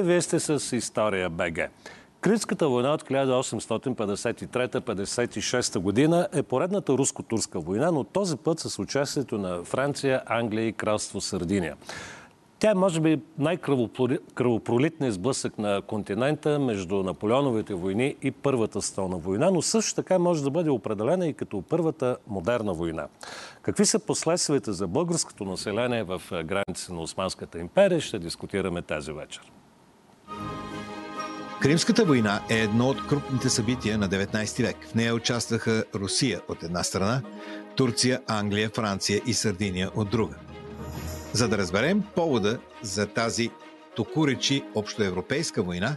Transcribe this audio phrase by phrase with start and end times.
[0.00, 1.70] Здравейте, вие сте с История БГ.
[2.20, 9.64] Критската война от 1853-56 година е поредната руско-турска война, но този път с участието на
[9.64, 11.76] Франция, Англия и кралство Сардиния.
[12.58, 19.50] Тя е, може би, най-кръвопролитният сблъсък на континента между Наполеоновите войни и Първата столна война,
[19.50, 23.06] но също така може да бъде определена и като първата модерна война.
[23.62, 29.52] Какви са последствията за българското население в границите на Османската империя, ще дискутираме тази вечер.
[31.60, 34.76] Кримската война е едно от крупните събития на 19 век.
[34.90, 37.22] В нея участваха Русия от една страна,
[37.76, 40.34] Турция, Англия, Франция и Сардиния от друга.
[41.32, 43.50] За да разберем повода за тази
[43.96, 45.96] токуречи общоевропейска война,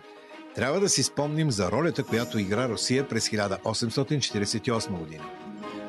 [0.56, 5.24] трябва да си спомним за ролята, която игра Русия през 1848 година.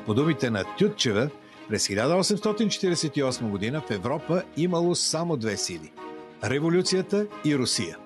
[0.05, 1.29] По думите на Тютчева,
[1.69, 5.91] през 1848 година в Европа имало само две сили–
[6.43, 7.97] революцията и Русия.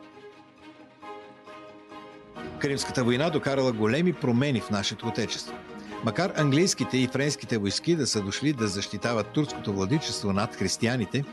[2.60, 5.56] Кримската война докарала големи промени в нашето отечество.
[6.04, 11.24] Макар английските и френските войски да са дошли да защитават турското владичество над християните,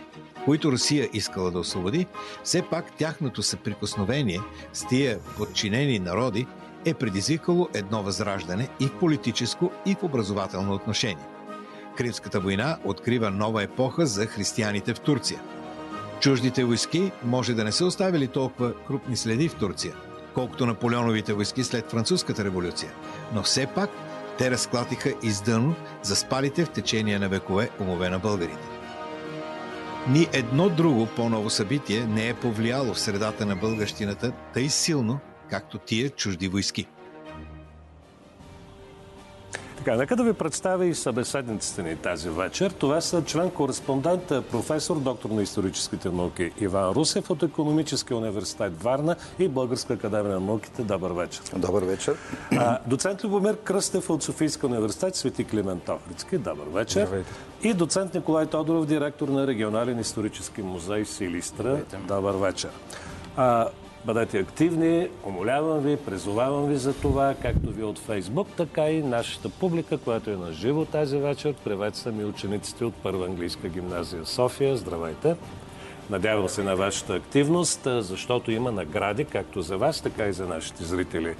[0.44, 2.06] които Русия искала да освободи,
[2.44, 4.40] все пак тяхното съприкосновение
[4.72, 6.46] с тия подчинени народи
[6.84, 11.26] е предизвикало едно възраждане и в политическо, и в образователно отношение.
[11.96, 15.40] Кримската война открива нова епоха за християните в Турция.
[16.20, 19.94] Чуждите войски може да не са оставили толкова крупни следи в Турция–
[20.36, 22.90] колкото Наполеоновите войски след Французската революция.
[23.34, 23.90] Но все пак
[24.38, 28.68] те разклатиха издъно за спалите в течение на векове умове на българите.
[30.08, 35.18] Ни едно друго по-ново събитие не е повлияло в средата на българщината тъй силно,
[35.50, 36.86] както тия чужди войски–
[39.86, 42.70] така, нека да ви представя и събеседниците ни тази вечер.
[42.70, 49.48] Това са член-кореспондент, професор, доктор на историческите науки Иван Русев от Економическия университет Варна и
[49.48, 50.82] Българска академия на науките.
[50.82, 51.42] Добър вечер.
[51.56, 52.16] Добър вечер.
[52.52, 56.38] А, доцент Любомир Кръстев от Софийска университет Свети Климент Охридски.
[56.38, 57.06] Добър вечер.
[57.06, 57.30] Здравейте.
[57.62, 61.80] И доцент Николай Тодоров, директор на регионален исторически музей Силистра.
[62.08, 62.70] Добър вечер.
[63.36, 63.68] А,
[64.06, 69.48] Бъдете активни, умолявам ви, призовавам ви за това, както ви от Фейсбук, така и нашата
[69.48, 71.54] публика, която е на живо тази вечер.
[71.64, 74.76] Приветствам и учениците от Първа английска гимназия София.
[74.76, 75.36] Здравейте!
[76.10, 80.84] Надявам се на вашата активност, защото има награди, както за вас, така и за нашите
[80.84, 81.34] зрители,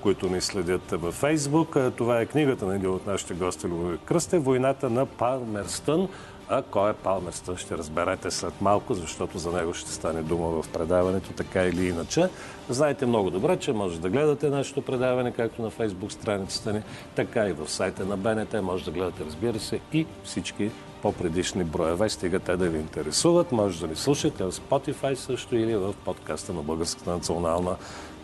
[0.00, 1.76] които ни следят във Фейсбук.
[1.96, 6.08] Това е книгата на един от нашите гости Любовик Кръсте, Войната на Палмерстън.
[6.48, 10.68] А кой е Палмерстън ще разберете след малко, защото за него ще стане дума в
[10.68, 12.28] предаването, така или иначе.
[12.68, 16.82] Знаете много добре, че може да гледате нашето предаване, както на фейсбук страницата ни,
[17.14, 18.62] така и в сайта на БНТ.
[18.62, 20.70] Може да гледате, разбира се, и всички
[21.02, 23.52] по-предишни броеве, стига те да ви интересуват.
[23.52, 27.76] Може да ни слушате в Spotify също или в подкаста на Българската национална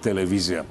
[0.02, 0.64] телевизия.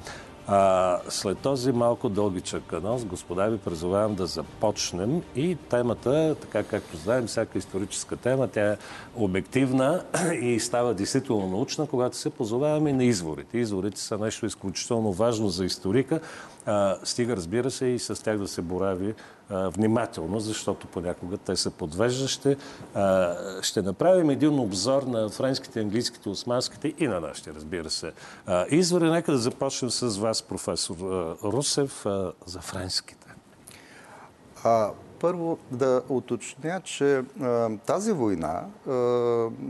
[0.46, 6.96] А, след този малко дългичък анонс, господа, ви призовавам да започнем и темата, така както
[6.96, 8.76] знаем, всяка историческа тема, тя е
[9.16, 10.04] обективна
[10.42, 13.58] и става действително научна, когато се позоваваме на изворите.
[13.58, 16.20] Изворите са нещо изключително важно за историка,
[16.66, 19.14] а, стига, разбира се, и с тях да се борави
[19.50, 22.56] а, внимателно, защото понякога те са подвеждащи.
[22.94, 28.12] А, ще направим един обзор на френските, английските, османските и на нашите, разбира се,
[28.46, 29.10] а, извори.
[29.10, 30.96] Нека да започнем с вас, професор
[31.44, 32.06] Русев,
[32.46, 33.26] за френските.
[35.20, 37.22] Първо да уточня, че
[37.86, 38.64] тази война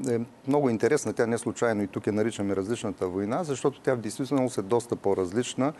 [0.09, 1.13] е много интересна.
[1.13, 4.97] Тя не случайно и тук я наричаме различната война, защото тя в действителност е доста
[4.97, 5.73] по-различна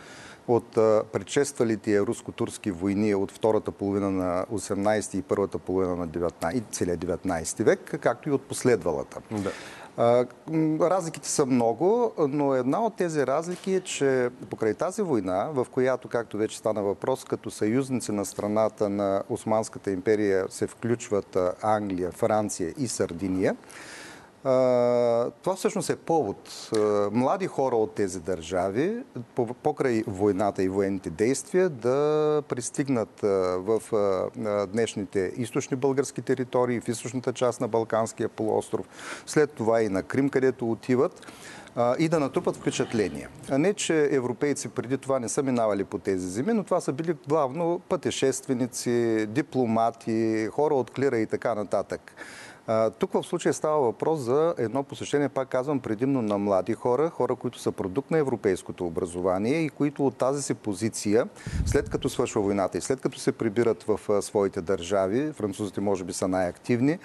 [0.47, 0.71] от
[1.11, 7.05] предшествалите руско-турски войни от втората половина на 18 и първата половина на 19, и целият
[7.05, 9.21] 19 век, както и от последвалата.
[9.31, 9.51] Да.
[10.79, 16.07] Разликите са много, но една от тези разлики е, че покрай тази война, в която,
[16.07, 22.73] както вече стана въпрос, като съюзници на страната на Османската империя се включват Англия, Франция
[22.77, 23.55] и Сардиния,
[24.43, 26.69] това всъщност е повод.
[27.11, 29.03] Млади хора от тези държави,
[29.63, 33.81] покрай войната и военните действия, да пристигнат в
[34.71, 38.85] днешните източни български територии, в източната част на Балканския полуостров,
[39.25, 41.27] след това и на Крим, където отиват
[41.99, 43.27] и да натрупат впечатление.
[43.49, 46.93] А не, че европейци преди това не са минавали по тези земи, но това са
[46.93, 52.11] били главно пътешественици, дипломати, хора от клира и така нататък.
[52.99, 57.35] Тук в случая става въпрос за едно посещение, пак казвам, предимно на млади хора, хора,
[57.35, 61.27] които са продукт на европейското образование и които от тази си позиция,
[61.65, 66.13] след като свършва войната и след като се прибират в своите държави, французите може би
[66.13, 66.99] са най-активни,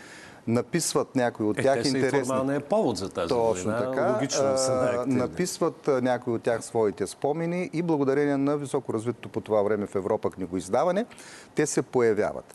[0.46, 2.56] написват някои от е, тях те интересни.
[2.56, 3.90] е повод за тази Точно война.
[3.90, 4.12] така.
[4.12, 9.62] Логично са написват някои от тях своите спомени и благодарение на високо развитото по това
[9.62, 11.06] време в Европа книгоиздаване,
[11.54, 12.54] те се появяват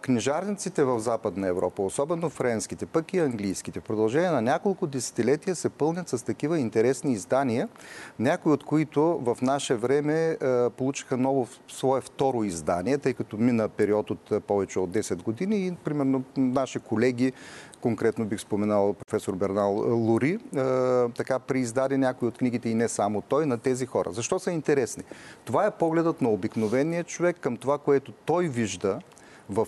[0.00, 5.68] книжарниците в Западна Европа, особено френските, пък и английските, в продължение на няколко десетилетия се
[5.68, 7.68] пълнят с такива интересни издания,
[8.18, 10.38] някои от които в наше време
[10.76, 15.72] получиха ново свое второ издание, тъй като мина период от повече от 10 години и
[15.84, 17.32] примерно наши колеги
[17.80, 19.72] конкретно бих споменал професор Бернал
[20.06, 20.38] Лури,
[21.16, 24.12] така преиздаде някои от книгите и не само той на тези хора.
[24.12, 25.02] Защо са интересни?
[25.44, 28.98] Това е погледът на обикновения човек към това, което той вижда
[29.50, 29.66] в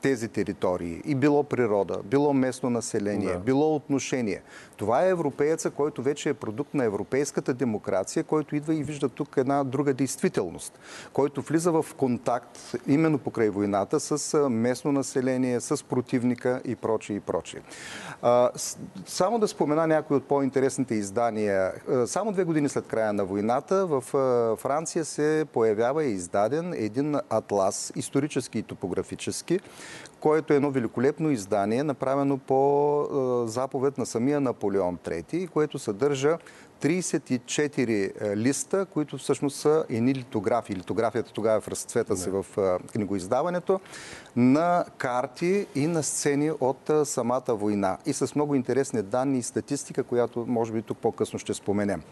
[0.00, 1.00] тези територии.
[1.04, 3.38] И било природа, било местно население, да.
[3.38, 4.42] било отношение.
[4.76, 9.34] Това е европееца, който вече е продукт на европейската демокрация, който идва и вижда тук
[9.36, 10.78] една друга действителност,
[11.12, 17.20] който влиза в контакт именно покрай войната с местно население, с противника и прочее и
[17.20, 17.60] прочее.
[19.06, 21.72] Само да спомена някои от по-интересните издания.
[22.06, 24.02] Само две години след края на войната в
[24.56, 29.60] Франция се появява и издаден един атлас, исторически и топографически,
[30.24, 36.38] което е едно великолепно издание, направено по заповед на самия Наполеон III, което съдържа
[36.82, 40.76] 34 е, листа, които всъщност са едни литографии.
[40.76, 42.46] Литографията тогава е в разцвета си в
[42.92, 43.80] книгоиздаването,
[44.36, 47.98] на карти и на сцени от самата война.
[48.06, 52.02] И с много интересни данни и статистика, която може би тук по-късно ще споменем.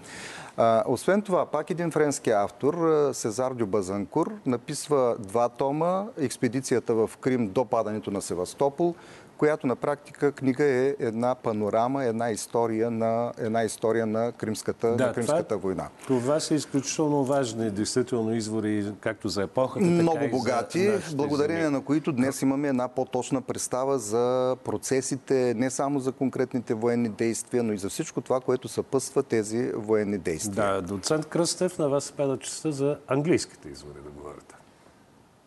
[0.86, 7.48] освен това, пак един френски автор, Сезар Дю Базанкур, написва два тома Експедицията в Крим
[7.48, 8.94] до падането на Севастопол,
[9.42, 15.06] която на практика книга е една панорама, една история на, една история на Кримската, да,
[15.06, 15.88] на Кримската това, война.
[16.06, 21.62] Това са изключително важни, действително, извори, както за епохата, Много така богати, и за благодарение
[21.62, 21.76] земи.
[21.76, 27.62] на които днес имаме една по-точна представа за процесите, не само за конкретните военни действия,
[27.62, 30.74] но и за всичко това, което съпъства тези военни действия.
[30.74, 34.54] Да, доцент Кръстев, на вас се пада честа за английските извори да говорите.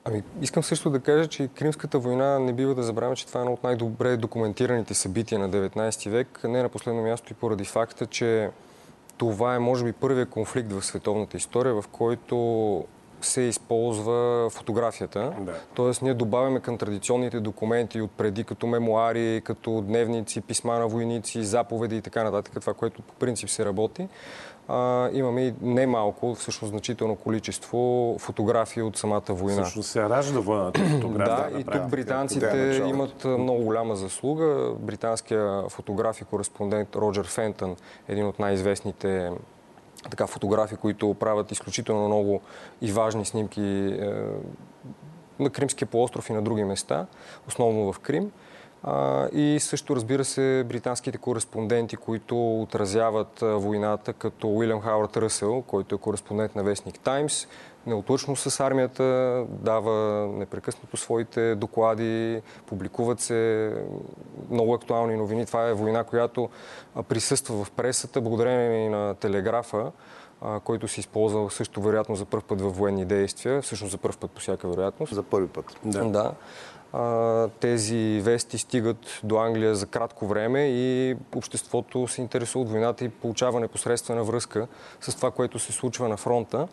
[0.08, 3.44] Ами, искам също да кажа, че Кримската война не бива да забравяме, че това е
[3.44, 6.44] едно от най-добре документираните събития на 19 век.
[6.44, 8.50] Не на последно място и поради факта, че
[9.18, 12.86] това е, може би, първият конфликт в световната история, в който
[13.22, 15.34] се използва фотографията.
[15.40, 15.54] Да.
[15.74, 21.44] Тоест, ние добавяме към традиционните документи от преди, като мемуари, като дневници, писма на войници,
[21.44, 24.08] заповеди и така нататък, това, което по принцип се работи
[24.68, 29.64] а, имаме и немалко, всъщност значително количество фотографии от самата война.
[29.64, 31.52] Всъщност се ражда войната фотография.
[31.52, 34.72] да, и тук британците имат много голяма заслуга.
[34.80, 37.76] Британския фотограф и кореспондент Роджер Фентън,
[38.08, 39.32] един от най-известните
[40.10, 42.42] така, фотографи, които правят изключително много
[42.82, 44.14] и важни снимки е,
[45.40, 47.06] на Кримския полуостров и на други места,
[47.48, 48.32] основно в Крим.
[49.34, 55.98] И също, разбира се, британските кореспонденти, които отразяват войната, като Уилям Хауърд Ръсел, който е
[55.98, 57.48] кореспондент на вестник Таймс,
[57.86, 59.04] неотлъчно с армията,
[59.50, 63.72] дава непрекъснато своите доклади, публикуват се
[64.50, 65.46] много актуални новини.
[65.46, 66.50] Това е война, която
[67.08, 69.92] присъства в пресата, благодарение на телеграфа,
[70.64, 74.32] който се използва също вероятно за първ път във военни действия, всъщност за първ път
[74.32, 75.14] по всяка вероятност.
[75.14, 75.80] За първи път.
[75.84, 76.04] Да.
[76.04, 76.32] да
[77.60, 83.10] тези вести стигат до Англия за кратко време и обществото се интересува от войната и
[83.10, 84.68] получава непосредствена връзка
[85.02, 86.68] с това, което се случва на фронта.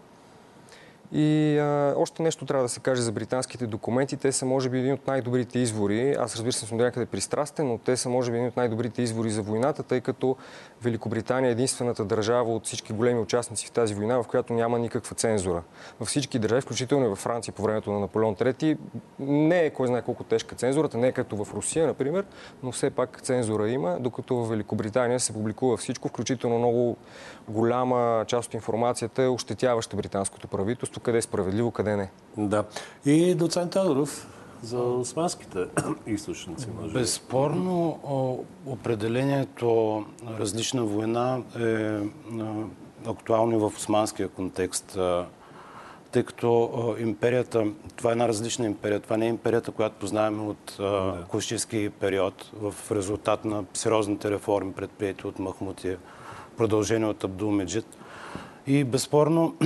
[1.15, 4.17] И а, още нещо трябва да се каже за британските документи.
[4.17, 6.17] Те са, може би, един от най-добрите извори.
[6.19, 9.03] Аз, разбира се, съм до някъде пристрастен, но те са, може би, един от най-добрите
[9.03, 10.37] извори за войната, тъй като
[10.83, 15.17] Великобритания е единствената държава от всички големи участници в тази война, в която няма никаква
[15.17, 15.63] цензура.
[16.01, 18.79] Във всички държави, включително и във Франция по времето на Наполеон III,
[19.19, 22.25] не е кой знае колко тежка цензурата, не е като в Русия, например,
[22.63, 26.97] но все пак цензура има, докато в Великобритания се публикува всичко, включително много
[27.49, 32.11] голяма част от информацията е ощетяваща британското правителство, къде е справедливо, къде не.
[32.37, 32.65] Да.
[33.05, 34.27] И доцент Тодоров,
[34.63, 35.59] за османските
[36.07, 36.69] източници.
[36.81, 37.99] Може Безспорно,
[38.67, 40.05] определението
[40.39, 41.99] различна война е
[43.07, 44.99] актуално и в османския контекст,
[46.11, 47.67] тъй като империята,
[47.97, 49.01] това е една различна империя.
[49.01, 50.81] Това не е империята, която познаваме от
[51.31, 55.97] класически период в резултат на сериозните реформи, предприяти от Махмут и
[56.57, 57.87] продължение от Абдул Меджид.
[58.67, 59.57] И безспорно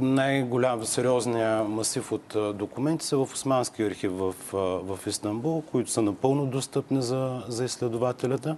[0.00, 4.34] най-голям, сериозния масив от документи са в Османски архив в,
[4.82, 8.56] в Истанбул, които са напълно достъпни за, за изследователята.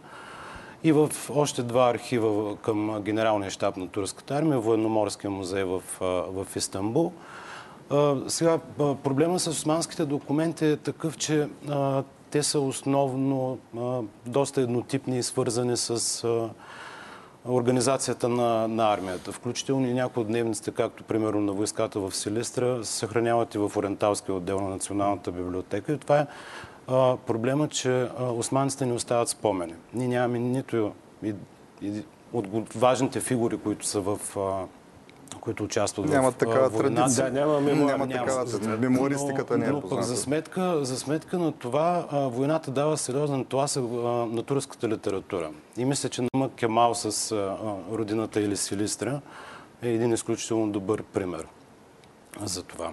[0.85, 6.47] И в още два архива към Генералния щаб на турската армия, Военноморския музей в, в
[6.57, 7.13] Истанбул.
[8.29, 11.49] Сега, проблема с османските документи е такъв, че
[12.31, 13.59] те са основно
[14.27, 16.29] доста еднотипни и свързани с
[17.49, 19.33] организацията на, на армията.
[19.33, 23.73] Включително и някои от дневниците, както примерно на войската в Силистра, се съхраняват и в
[23.77, 25.93] Ориенталския отдел на Националната библиотека.
[25.93, 26.27] И това е
[26.89, 29.75] а, проблема, че а, османците ни остават спомени.
[29.95, 31.35] Ние нямаме нито и,
[31.83, 34.67] и, от важните фигури, които са в а,
[35.41, 37.31] които участват няма в такава традиция.
[37.31, 38.79] Да, няма, мемуар, няма, няма такава традиция.
[38.79, 43.45] Мемуаристиката не е но, пък за сметка, за сметка на това а, войната дава сериозен
[43.45, 43.83] тласък
[44.33, 45.51] на турската литература.
[45.77, 47.57] И мисля, че на Кемал с а,
[47.93, 49.21] родината или Силистра
[49.83, 51.47] е един изключително добър пример
[52.43, 52.93] за това.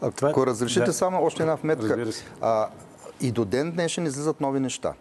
[0.00, 0.92] Ако разрешите да.
[0.92, 2.06] само още една вметка.
[2.40, 2.68] А,
[3.20, 4.94] и до ден днешен излизат нови неща.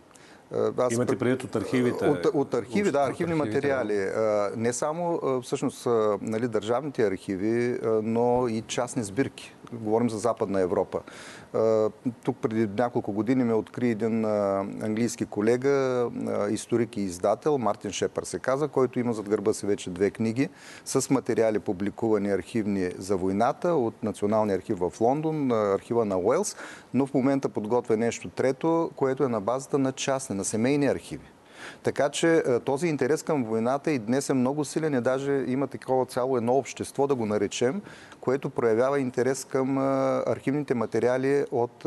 [0.77, 2.05] Аз, Имате предвид от архивите?
[2.05, 4.09] От, от архиви, да, архивни материали.
[4.55, 5.87] Не само всъщност
[6.21, 9.55] нали, държавните архиви, но и частни сбирки.
[9.73, 10.99] Говорим за Западна Европа.
[12.23, 16.09] Тук преди няколко години ме откри един английски колега,
[16.49, 20.49] историк и издател, Мартин Шепър се каза, който има зад гърба си вече две книги
[20.85, 26.55] с материали публикувани архивни за войната от Националния архив в Лондон, архива на Уелс,
[26.93, 31.29] но в момента подготвя нещо трето, което е на базата на частни, на семейни архиви.
[31.83, 36.05] Така че този интерес към войната и днес е много силен и даже има такова
[36.05, 37.81] цяло едно общество, да го наречем,
[38.23, 39.77] което проявява интерес към
[40.27, 41.83] архивните материали от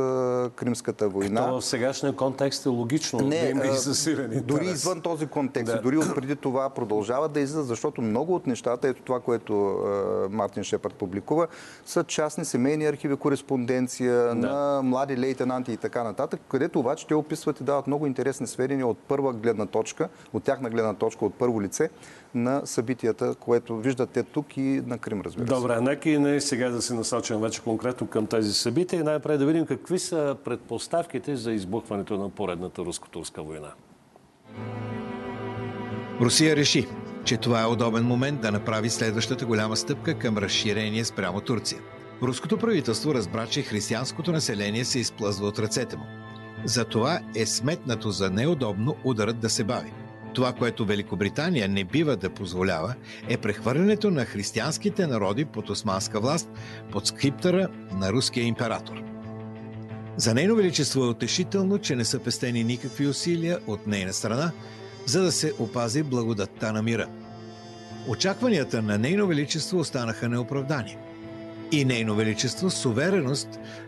[0.57, 1.47] Кримската война.
[1.47, 4.43] Това в сегашния контекст е логично Не, да има и засилен.
[4.45, 5.81] Дори извън този контекст, да.
[5.81, 9.79] дори преди това продължават да излизат, защото много от нещата, ето това, което
[10.31, 11.47] Мартин Шепард публикува,
[11.87, 14.35] са частни семейни архиви, кореспонденция да.
[14.35, 18.87] на млади лейтенанти и така нататък, където обаче те описват и дават много интересни сведения
[18.87, 21.91] от първа гледна точка, от тяхна гледна точка, от първо лице
[22.35, 25.55] на събитията, което виждате тук и на Крим, разбира се.
[25.55, 29.39] Добре, нека и не сега да се насочим вече конкретно към тези събития и най-напред
[29.39, 33.73] да видим какви са предпоставките за избухването на поредната руско-турска война.
[36.21, 36.87] Русия реши,
[37.25, 41.81] че това е удобен момент да направи следващата голяма стъпка към разширение спрямо Турция.
[42.23, 46.05] Руското правителство разбра, че християнското население се изплъзва от ръцете му.
[46.65, 49.93] Затова е сметнато за неудобно ударът да се бави.
[50.37, 52.95] Това, което Великобритания не бива да позволява,
[53.29, 56.49] е прехвърлянето на християнските народи под османска власт
[56.93, 59.03] под скриптъра на руския император.
[60.17, 64.53] За нейно величество е утешително, че не са пестени никакви усилия от нейна страна,
[65.07, 67.07] за да се опази благодатта на мира.
[68.09, 70.97] Очакванията на нейно величество останаха неоправдани–
[71.73, 72.87] и Нейно Величество с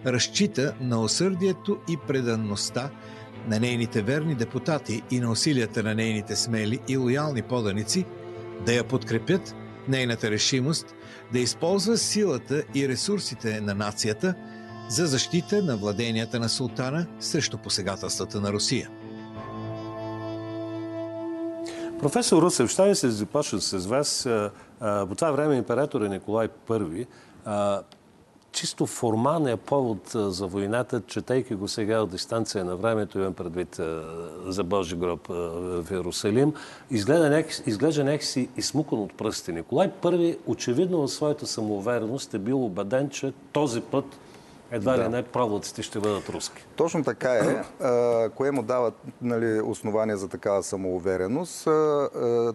[0.07, 2.91] разчита на усърдието и преданността
[3.47, 8.05] на нейните верни депутати и на усилията на нейните смели и лоялни поданици
[8.67, 9.55] да я подкрепят
[9.89, 10.95] нейната решимост
[11.33, 14.35] да използва силата и ресурсите на нацията
[14.89, 18.91] за защита на владенията на султана срещу посегателствата на Русия.
[21.99, 24.29] Професор Русев, ще се започна с вас.
[24.81, 27.83] По това време император е Николай I
[28.53, 33.81] чисто формалният повод за войната, четейки го сега от дистанция на времето, имам предвид
[34.47, 36.53] за Божи гроб в Иерусалим,
[36.91, 39.53] изглежда някакси измукан от пръсти.
[39.53, 44.05] Николай I очевидно в своята самоувереност е бил убеден, че този път
[44.71, 45.05] едва да.
[45.05, 46.67] ли не проводците ще бъдат руски.
[46.77, 47.63] Точно така е.
[48.31, 51.69] кое му дава нали, основание за такава самоувереност?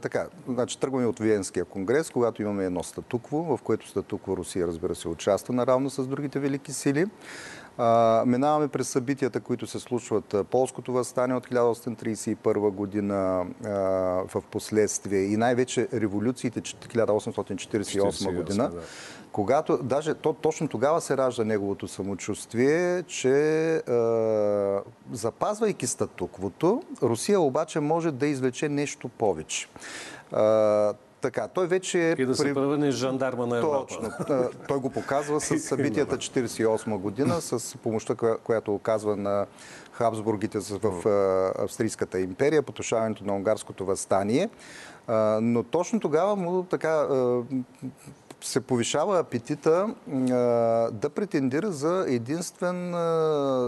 [0.01, 4.96] така, значи, тръгваме от Виенския конгрес, когато имаме едно статукво, в което статукво Русия, разбира
[4.96, 7.05] се, участва наравно с другите велики сили.
[7.77, 10.36] А, минаваме през събитията, които се случват.
[10.51, 13.70] Полското възстание от 1831 година а,
[14.27, 18.70] в последствие и най-вече революциите 1848 година.
[18.70, 18.82] Да
[19.33, 23.81] когато, даже то, точно тогава се ражда неговото самочувствие, че е,
[25.11, 29.67] запазвайки статуквото, Русия обаче може да извлече нещо повече.
[29.67, 30.37] Е,
[31.21, 32.15] така, той вече е...
[32.17, 33.85] И да се превърне жандарма на Европа.
[33.87, 34.11] Точно.
[34.67, 39.45] Той го показва с събитията 1948 година, с помощта, която оказва на
[39.91, 41.07] Хабсбургите в
[41.59, 44.49] Австрийската империя, потушаването на унгарското възстание.
[45.41, 47.07] Но точно тогава му така
[48.43, 49.95] се повишава апетита
[50.91, 52.95] да претендира за единствен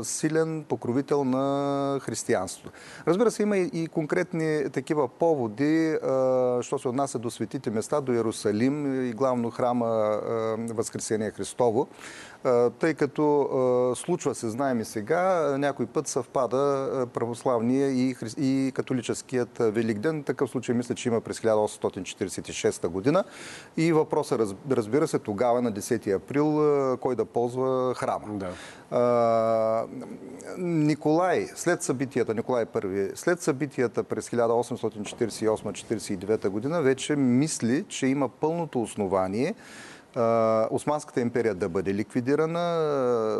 [0.04, 2.72] силен покровител на християнството.
[3.08, 5.98] Разбира се, има и конкретни такива поводи,
[6.62, 10.20] що се отнася до светите места, до Иерусалим и главно храма
[10.58, 11.88] Възкресение Христово
[12.80, 13.50] тъй като
[13.96, 18.30] случва се, знаем и сега, някой път съвпада православния и, хри...
[18.38, 20.24] и католическият Великден.
[20.24, 23.24] Такъв случай мисля, че има през 1846 година.
[23.78, 28.28] И въпросът, разбира се, тогава на 10 април, кой да ползва храма.
[28.30, 28.52] Да.
[30.58, 38.82] Николай, след събитията, Николай I, след събитията през 1848-49 година, вече мисли, че има пълното
[38.82, 39.56] основание
[40.72, 42.80] Османската империя да бъде ликвидирана,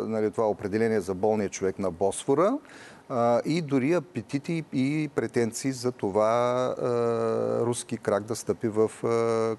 [0.08, 2.58] нали, това определение за болния човек на Босфора
[3.44, 6.74] и дори апетити и претенции за това
[7.60, 8.90] руски крак да стъпи в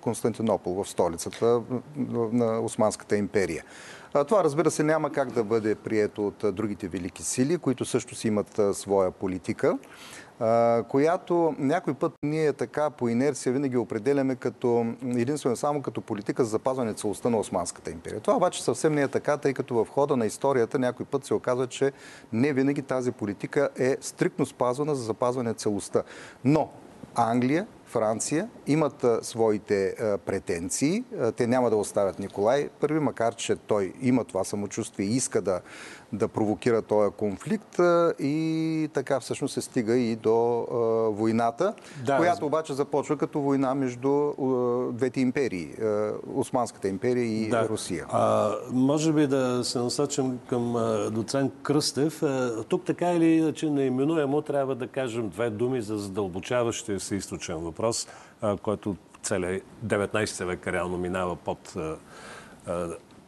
[0.02, 1.62] Константинопол, в столицата
[2.32, 3.64] на Османската империя.
[4.28, 8.28] Това, разбира се, няма как да бъде прието от другите велики сили, които също си
[8.28, 9.78] имат своя политика
[10.88, 16.50] която някой път ние така по инерция винаги определяме като единствено само като политика за
[16.50, 18.20] запазване целостта на Османската империя.
[18.20, 21.34] Това обаче съвсем не е така, тъй като в хода на историята някой път се
[21.34, 21.92] оказва, че
[22.34, 26.04] не винаги тази политика е стриктно спазвана за запазване целостта.
[26.46, 26.70] Но
[27.16, 27.68] Англия,
[27.98, 31.04] Франция имат своите претенции.
[31.36, 35.62] Те няма да оставят Николай първи, макар че той има това самочувствие и иска да,
[36.14, 37.80] да провокира този конфликт
[38.20, 40.68] и така всъщност се стига и до
[41.12, 41.74] войната,
[42.06, 44.34] да, която обаче започва като война между
[44.92, 45.70] двете империи,
[46.36, 47.70] Османската империя и да.
[47.70, 48.06] Русия.
[48.10, 50.74] А, може би да се насочим към
[51.12, 52.24] доцент Кръстев.
[52.68, 57.87] Тук така или иначе наименуемо трябва да кажем две думи за задълбочаващия се източен въпрос,
[58.42, 61.98] а, който целият 19 век реално минава под а,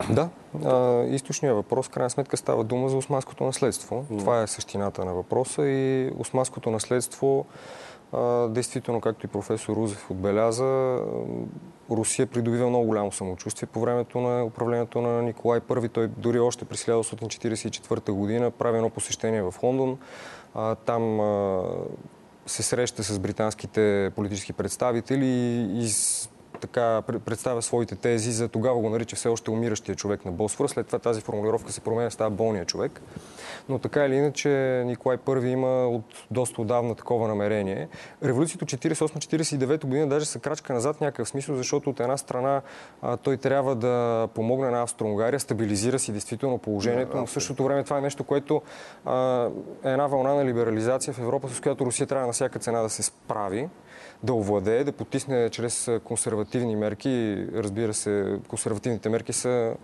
[0.09, 0.29] да,
[0.65, 4.05] а, източният въпрос, в крайна сметка, става дума за османското наследство.
[4.11, 4.19] Mm.
[4.19, 7.45] Това е същината на въпроса и османското наследство,
[8.13, 10.99] а, действително, както и професор Рузев отбеляза,
[11.91, 15.91] Русия придобива много голямо самочувствие по времето на управлението на Николай I.
[15.91, 19.97] Той дори още през 1844 година прави едно посещение в Лондон.
[20.55, 21.19] А, там
[22.49, 25.89] се среща с британските политически представители и, и
[26.59, 30.69] така представя своите тези за тогава го нарича все още умиращия човек на Босфора.
[30.69, 33.01] След това тази формулировка се променя, става болния човек.
[33.69, 34.49] Но така или иначе
[34.85, 37.87] Николай I има от доста отдавна такова намерение.
[38.23, 42.61] Революцията 48-49 година даже са крачка назад някакъв смисъл, защото от една страна
[43.01, 47.83] а, той трябва да помогне на Австро-Унгария, стабилизира си действително положението, но в същото време
[47.83, 48.61] това е нещо, което
[49.05, 49.45] а,
[49.83, 52.89] е една вълна на либерализация в Европа, с която Русия трябва на всяка цена да
[52.89, 53.69] се справи
[54.23, 57.45] да овладее, да потисне чрез консервативни мерки.
[57.53, 59.75] Разбира се, консервативните мерки са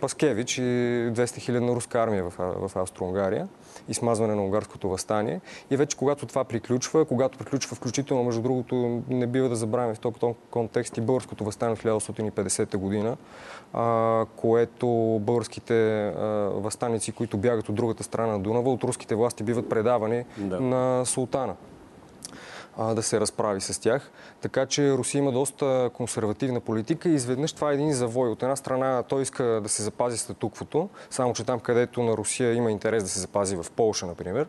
[0.00, 3.48] Паскевич и 200 хилядна руска армия в, Австро-Унгария
[3.88, 5.40] и смазване на унгарското възстание.
[5.70, 9.98] И вече когато това приключва, когато приключва включително, между другото, не бива да забравяме в
[9.98, 10.14] този
[10.50, 13.16] контекст и българското възстание в 1950 година,
[14.36, 16.10] което българските
[16.54, 20.60] възстаници, които бягат от другата страна на Дунава, от руските власти биват предавани да.
[20.60, 21.54] на султана
[22.78, 24.10] да се разправи с тях.
[24.40, 28.28] Така че Русия има доста консервативна политика и изведнъж това е един завой.
[28.28, 32.54] От една страна той иска да се запази статуквото, само че там където на Русия
[32.54, 34.46] има интерес да се запази в Полша, например,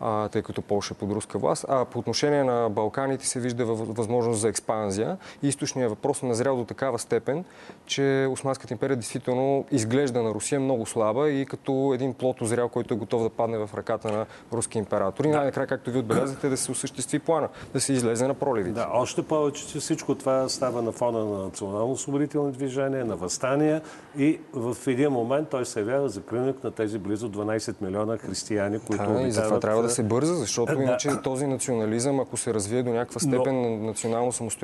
[0.00, 1.64] а, тъй като Польша е под руска власт.
[1.68, 5.16] А по отношение на Балканите се вижда възможност за експанзия.
[5.42, 7.44] И източният въпрос е назрял до такава степен,
[7.86, 12.94] че Османската империя действително изглежда на Русия много слаба и като един плод озрял, който
[12.94, 15.24] е готов да падне в ръката на руски император.
[15.24, 18.74] И най-накрая, както ви отбелязахте, да се осъществи плана, да се излезе на проливите.
[18.74, 23.82] Да, още повече, че всичко това става на фона на национално-освободителни движения, на възстания
[24.18, 29.04] и в един момент той се явява закрънък на тези близо 12 милиона християни, които
[29.04, 29.87] да, обитават...
[29.88, 30.82] Да се бърза, защото да.
[30.82, 33.70] иначе този национализъм, ако се развие до някаква степен Но...
[33.70, 34.58] на национално самостоятелно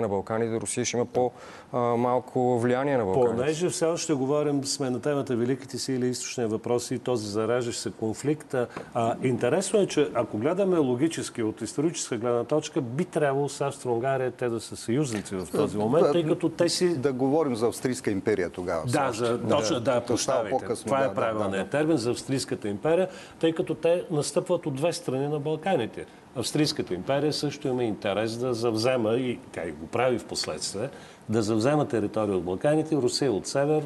[0.00, 3.36] на Балканите, Русия ще има по-малко влияние на Балканите.
[3.36, 7.90] Понеже все още говорим, сме на темата Великите сили, източни въпроси и този заражащ се
[7.90, 8.54] конфликт.
[8.94, 14.30] А, интересно е, че ако гледаме логически от историческа гледна точка, би трябвало с Австро-Унгария
[14.30, 16.96] те да са съюзници в този момент, тъй като те си...
[16.96, 18.82] Да говорим за Австрийска империя тогава.
[18.86, 20.66] Да, за, точно, да, да прощавайте.
[20.84, 23.08] Това е правилният да, да, термин за Австрийската империя,
[23.40, 26.06] тъй като те настъпват от две страни на Балканите.
[26.36, 30.88] Австрийската империя също има интерес да завзема, и тя и го прави в последствие,
[31.28, 33.82] да завзема територия от Балканите, Русия от север,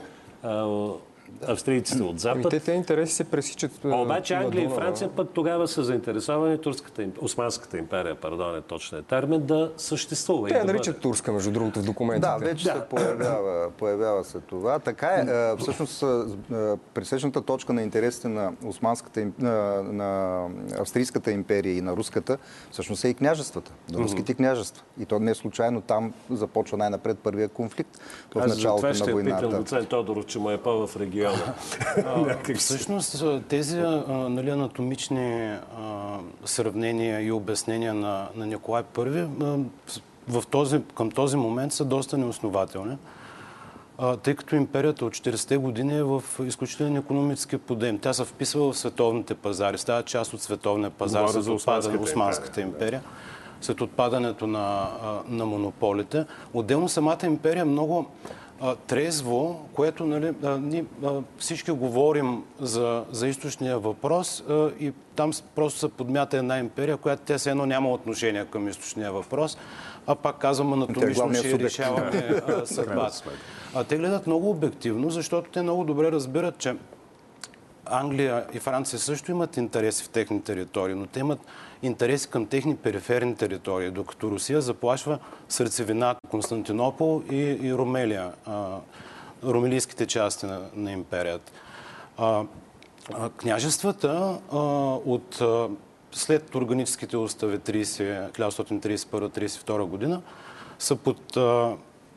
[1.47, 2.45] австрийците от запад.
[2.45, 3.85] Ами те, те интереси се пресичат.
[3.85, 9.47] Обаче Англия и Франция пък тогава са заинтересовани турската, Османската империя, пардон е точният термин,
[9.47, 10.49] да съществува.
[10.49, 12.29] Те я наричат да турска, между другото, в документите.
[12.29, 12.75] Да, вече да.
[12.75, 14.79] се появява, появява се това.
[14.79, 16.05] Така е, всъщност
[16.95, 20.41] пресечната точка на интересите на Османската, на, на
[20.81, 22.38] Австрийската империя и на Руската,
[22.71, 24.85] всъщност е и княжествата, на руските княжества.
[25.01, 27.99] И то не е случайно там започва най-напред първия конфликт
[28.35, 29.37] в Аз началото на войната.
[29.37, 31.17] Аз питам доцент Тодоров, че му е по в региона.
[32.57, 33.78] всъщност тези
[34.09, 39.64] нали, анатомични а, сравнения и обяснения на, на Николай I
[40.28, 42.96] в този, към този момент са доста неоснователни
[44.22, 47.98] тъй като империята от 40-те години е в изключителен економически подем.
[47.98, 52.02] Тя се вписва в световните пазари, става част от световния пазар Говоря с отпадане на
[52.02, 53.02] Османската империя,
[53.61, 54.88] след отпадането на,
[55.28, 56.24] на монополите.
[56.54, 58.07] Отделно самата империя е много
[58.87, 60.35] трезво, което нали,
[61.05, 64.44] а, всички говорим за, за източния въпрос
[64.81, 69.12] и там просто се подмята една империя, която тя се едно няма отношение към източния
[69.12, 69.59] въпрос,
[70.07, 73.23] а пак казвам анатомично ще решаваме съдбата.
[73.75, 76.75] А те гледат много обективно, защото те много добре разбират, че
[77.87, 81.40] Англия и Франция също имат интереси в техни територии, но те имат
[81.83, 88.77] интереси към техни периферни територии, докато Русия заплашва сърцевината Константинопол и, и Ромелия, а,
[89.45, 91.53] ромелийските части на, на империята.
[92.17, 92.45] А,
[93.14, 94.38] а, княжествата
[95.07, 95.43] от
[96.12, 100.23] след органическите устави 1931-1932 година
[100.79, 101.37] са под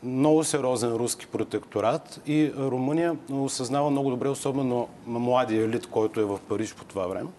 [0.04, 6.39] много сериозен руски протекторат и Румъния осъзнава много добре, особено младия елит, който е в
[6.50, 7.30] Париж по това време,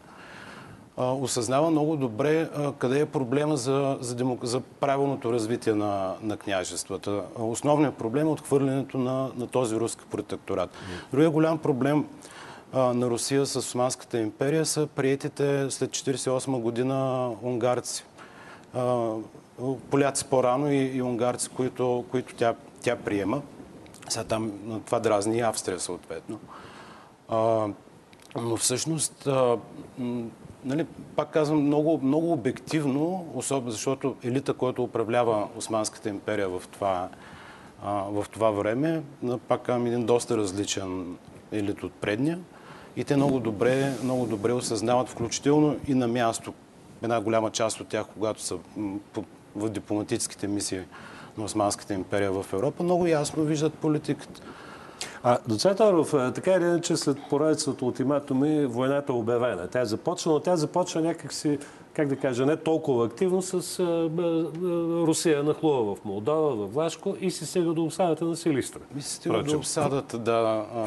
[0.97, 4.45] осъзнава много добре къде е проблема за, за, демок...
[4.45, 7.23] за правилното развитие на, на княжествата.
[7.39, 10.71] Основният проблем е отхвърлянето на, на този руски протекторат.
[11.11, 12.07] Другия голям проблем
[12.73, 18.05] на Русия с Османската империя са приетите след 1948 година унгарци.
[19.91, 23.43] Поляци по-рано и, и унгарци, които, които тя, тя приема.
[24.09, 24.53] Сега там
[24.87, 26.39] това дразни и Австрия съответно.
[28.37, 29.29] Но всъщност
[30.65, 37.09] нали, пак казвам, много, много обективно, особено защото елита, който управлява Османската империя в това,
[37.85, 39.03] а, в това време,
[39.49, 41.17] пак казвам, един доста различен
[41.53, 42.39] елит от предния.
[42.97, 46.53] И те много добре, много добре осъзнават, включително и на място,
[47.03, 48.57] една голяма част от тях, когато са
[49.57, 50.81] в дипломатическите мисии
[51.39, 54.41] на Османската империя в Европа, много ясно виждат политиката.
[55.23, 59.69] А, доцент Оров, така или иначе след поредица от ултиматуми войната е обявена.
[59.69, 61.59] Тя е започна, но тя започва някакси,
[61.95, 64.07] как да кажа, не толкова активно с а, а,
[65.07, 68.81] Русия нахлува в Молдова, в Влашко и се стига до обсадата на Силистра.
[68.99, 70.81] И се стига до обсадата, да, а,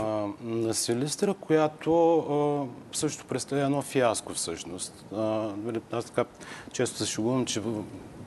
[0.43, 5.05] на Силистра, която а, също представя едно фиаско всъщност.
[5.15, 5.21] А,
[5.63, 6.25] нали, аз така
[6.71, 7.61] често се шугувам, че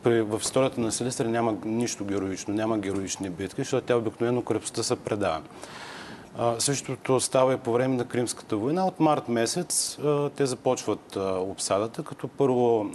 [0.04, 4.96] в историята на Силистра няма нищо героично, няма героични битки, защото тя обикновено крепостта се
[4.96, 5.40] предава.
[6.58, 8.86] Същото става и по време на Кримската война.
[8.86, 9.98] От март месец
[10.36, 12.90] те започват обсадата, като първо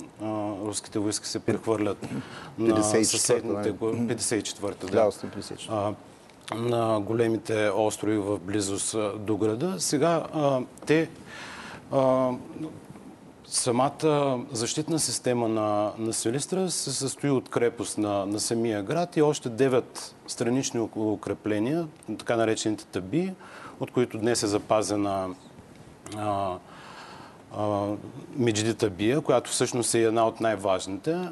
[0.66, 2.08] руските войски се прехвърлят
[2.58, 3.74] на съседните...
[3.74, 5.12] 54-та, да.
[5.12, 5.94] 54
[6.56, 9.76] на големите острови в близост до града.
[9.78, 10.24] Сега
[10.86, 11.10] те
[13.54, 19.22] Самата защитна система на, на Силистра се състои от крепост на, на самия град и
[19.22, 21.88] още девет странични укрепления,
[22.20, 23.34] така наречените таби,
[23.80, 25.30] от които днес е запазена
[26.18, 26.58] а,
[27.58, 27.88] а,
[28.36, 31.30] Меджиди табия, която всъщност е една от най-важните.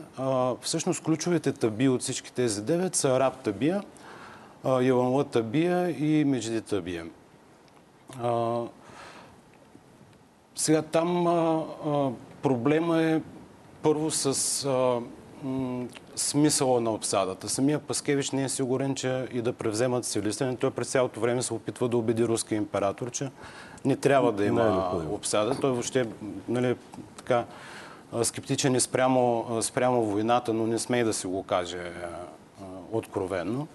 [0.62, 3.84] Всъщност ключовите таби от всички тези девет са Араб табия,
[4.82, 7.06] Яванла табия и Меджиди табия.
[10.56, 12.10] Сега там а, а,
[12.42, 13.22] проблема е
[13.82, 15.02] първо с а,
[15.48, 17.50] м, смисъла на обсадата.
[17.50, 20.56] Самия Паскевич не е сигурен, че и да превземат силистане.
[20.56, 23.30] Той през цялото време се опитва да убеди руския император, че
[23.86, 25.60] не трябва да има е обсада.
[25.62, 26.08] Той въобще
[26.48, 26.76] нали,
[27.18, 27.46] така,
[28.24, 31.92] скептичен е спрямо, спрямо войната, но не смее да си го каже
[32.92, 33.68] откровенно.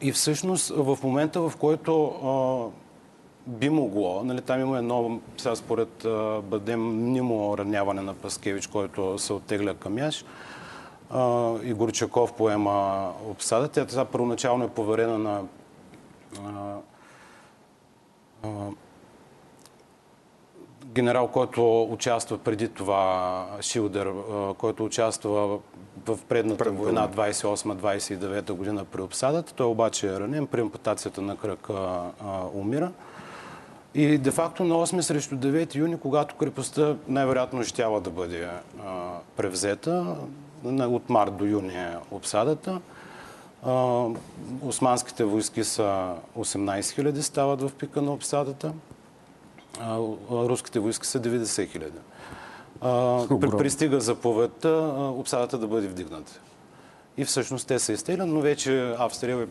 [0.00, 2.72] И всъщност в момента, в който
[3.46, 6.06] би могло, нали, там има едно, сега според
[6.42, 10.24] бъдем, нимо раняване на Паскевич, който се оттегля към Яш.
[11.62, 13.68] и Горчаков поема обсада.
[13.68, 15.42] Тя сега първоначално е поверена на
[20.84, 24.12] генерал, който участва преди това, Шилдер,
[24.58, 25.58] който участва
[26.06, 29.54] в предната война 28-29 година при обсадата.
[29.54, 32.00] Той обаче е ранен, при ампутацията на кръка
[32.54, 32.92] умира.
[33.96, 38.60] И де-факто на 8 срещу 9 юни, когато крепостта най-вероятно щяла да бъде а,
[39.36, 40.16] превзета,
[40.64, 42.80] от март до юни е обсадата,
[43.62, 44.04] а,
[44.62, 48.72] османските войски са 18 000 стават в пика на обсадата,
[49.80, 49.98] а,
[50.30, 51.98] руските войски са 90 хиляди.
[53.58, 54.68] Пристига заповедта
[55.16, 56.40] обсадата да бъде вдигната.
[57.16, 59.46] И всъщност те са изтеглят, но вече Австрия е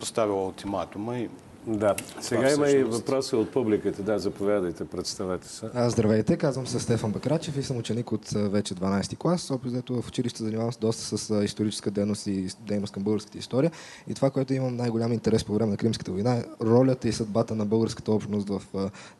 [0.00, 1.28] поставила ултиматума и
[1.66, 1.94] да.
[2.20, 4.02] Сега има и въпроси от публиката.
[4.02, 5.66] Да, заповядайте, представете се.
[5.74, 9.50] А, здравейте, казвам се Стефан Бакрачев и съм ученик от вече 12 клас.
[9.50, 13.70] Общо в училище занимавам се доста с историческа дейност и дейност към българската история.
[14.08, 17.54] И това, което имам най-голям интерес по време на Кримската война е ролята и съдбата
[17.54, 18.62] на българската общност в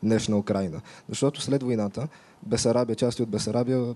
[0.03, 0.81] днешна Украина.
[1.09, 2.07] Защото след войната
[2.43, 3.95] Бесарабия, части от Бесарабия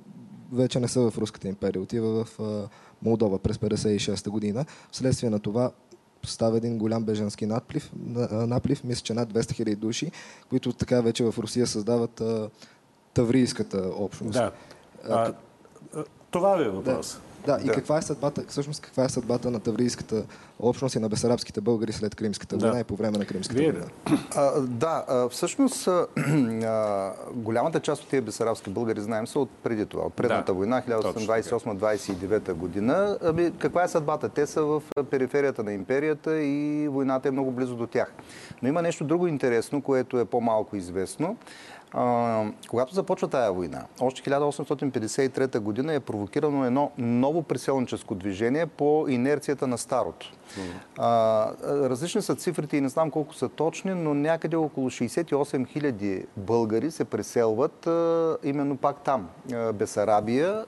[0.52, 2.40] вече не са в Руската империя, отива в
[3.02, 4.66] Молдова през 56 година.
[4.92, 5.72] Вследствие на това
[6.26, 7.92] става един голям беженски наплив,
[8.32, 10.12] наплив мисля, че над 200 хиляди души,
[10.50, 12.50] които така вече в Русия създават а,
[13.14, 14.34] таврийската общност.
[14.34, 14.52] Да.
[15.10, 15.34] А,
[16.32, 17.14] това ви е въпрос.
[17.14, 17.31] Да.
[17.46, 17.74] Да, и да.
[17.74, 20.24] каква е съдбата, всъщност каква е съдбата на таврийската
[20.60, 22.80] общност и на бесарабските българи след Кримската война да.
[22.80, 23.86] и по време на Кримската война?
[24.36, 26.08] А, да, а, всъщност а,
[27.34, 30.54] голямата част от тези бесарабски българи, знаем, са от преди това, от предната да.
[30.54, 33.18] война, 1828-29 година.
[33.24, 34.30] Аби, каква е съдбата?
[34.30, 38.14] Те са в периферията на империята и войната е много близо до тях.
[38.62, 41.38] Но има нещо друго интересно, което е по-малко известно.
[41.94, 49.06] А, когато започва тая война, още 1853 година е провокирано едно ново преселническо движение по
[49.10, 50.32] инерцията на старото.
[50.98, 56.26] А, различни са цифрите и не знам колко са точни, но някъде около 68 хиляди
[56.38, 59.30] българи се преселват а, именно пак там,
[59.74, 60.66] Бесарабия.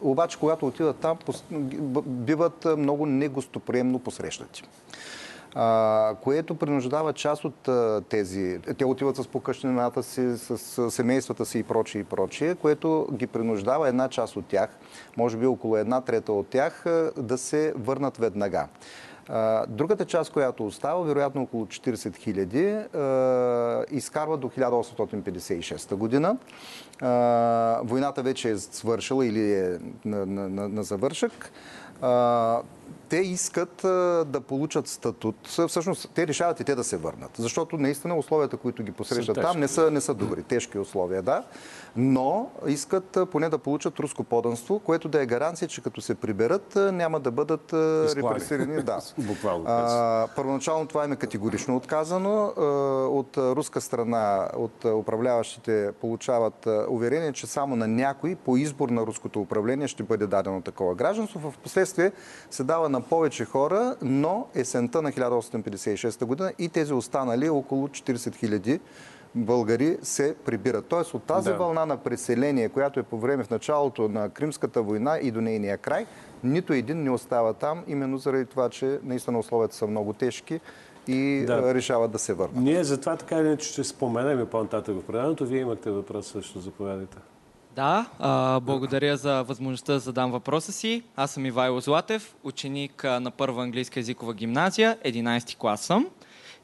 [0.00, 1.18] Обаче, когато отиват там,
[2.06, 4.62] биват много негостоприемно посрещати
[5.54, 8.58] а, което принуждава част от а, тези...
[8.78, 13.26] Те отиват с покъщнината си, с, с семействата си и прочие и прочие, което ги
[13.26, 14.70] принуждава една част от тях,
[15.16, 18.66] може би около една трета от тях, а, да се върнат веднага.
[19.68, 22.76] Другата част, която остава, вероятно около 40 хиляди,
[23.90, 26.36] изкарва до 1856 година.
[27.84, 31.52] Войната вече е свършила или е на, на, на, завършък
[33.08, 33.76] те искат
[34.26, 35.36] да получат статут.
[35.68, 37.30] Всъщност, те решават и те да се върнат.
[37.38, 40.42] Защото наистина условията, които ги посрещат там, не са, не са добри.
[40.42, 41.44] Тежки условия, да.
[41.96, 46.76] Но искат поне да получат руско поданство, което да е гаранция, че като се приберат,
[46.76, 47.72] няма да бъдат
[48.16, 48.82] репресирани.
[48.82, 48.98] Да.
[49.18, 49.64] Буквално.
[49.68, 52.46] А, първоначално това им е категорично отказано.
[53.10, 59.40] От руска страна, от управляващите получават уверение, че само на някой по избор на руското
[59.40, 61.50] управление ще бъде дадено такова гражданство.
[61.50, 62.12] В последствие
[62.50, 68.34] се дава на повече хора, но есента на 1856 година и тези останали около 40
[68.34, 68.80] хиляди
[69.34, 70.86] българи се прибират.
[70.86, 71.56] Тоест от тази да.
[71.56, 75.78] вълна на преселение, която е по време в началото на Кримската война и до нейния
[75.78, 76.06] край,
[76.44, 80.60] нито един не остава там, именно заради това, че наистина условията са много тежки
[81.06, 81.74] и да.
[81.74, 82.56] решават да се върнат.
[82.56, 85.44] Ние затова така иначе ще споменем и по-нататък в предаването.
[85.44, 87.16] Вие имахте въпрос също, заповядайте.
[87.74, 91.02] Да, а, благодаря за възможността да задам въпроса си.
[91.16, 96.06] Аз съм Ивайло Златев, ученик на първа английска езикова гимназия, 11 клас съм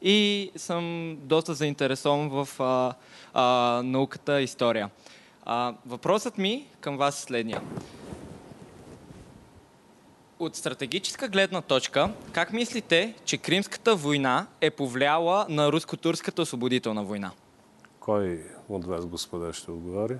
[0.01, 2.93] и съм доста заинтересован в а,
[3.33, 4.89] а, науката история.
[5.45, 7.61] А, въпросът ми към вас е следния.
[10.39, 17.31] От стратегическа гледна точка, как мислите, че Кримската война е повлияла на руско-турската освободителна война?
[17.99, 20.17] Кой от вас, господа, ще отговори?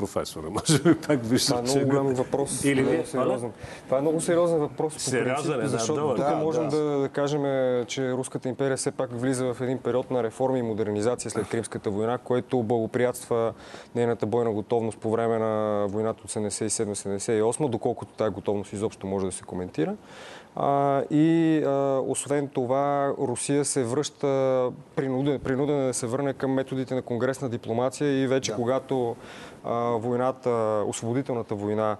[0.00, 0.50] Професора.
[0.50, 2.64] Може би пак виждам, Това е много голям въпрос.
[2.64, 3.52] Или много сериозен.
[3.84, 4.94] Това е много сериозен въпрос.
[4.98, 6.76] Сериозен е, защото да, тук да, можем да.
[6.76, 7.42] да, кажем,
[7.86, 11.90] че Руската империя все пак влиза в един период на реформи и модернизация след Кримската
[11.90, 13.52] война, което благоприятства
[13.94, 19.32] нейната бойна готовност по време на войната от 77-78, доколкото тази готовност изобщо може да
[19.32, 19.96] се коментира.
[20.56, 26.94] А, и а, освен това, Русия се връща принудена, принудена да се върне към методите
[26.94, 28.56] на конгресна дипломация и вече да.
[28.56, 29.16] когато
[29.64, 31.96] войната, освободителната война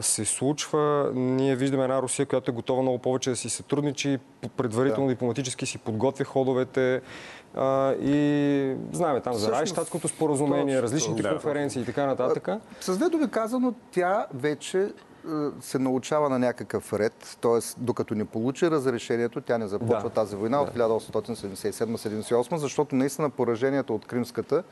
[0.00, 4.18] се случва, ние виждаме една Русия, която е готова много повече да си сътрудничи,
[4.56, 5.14] предварително да.
[5.14, 7.00] дипломатически си подготвя ходовете,
[8.00, 11.30] и знаем там за Райштатското споразумение, различните да.
[11.30, 12.48] конференции и така нататък.
[12.80, 14.88] С две думи казано, тя вече
[15.60, 17.58] се научава на някакъв ред, т.е.
[17.78, 20.08] докато не получи разрешението, тя не започва да.
[20.08, 20.62] тази война да.
[20.62, 24.62] от 1877-78, защото наистина поражението от Кримската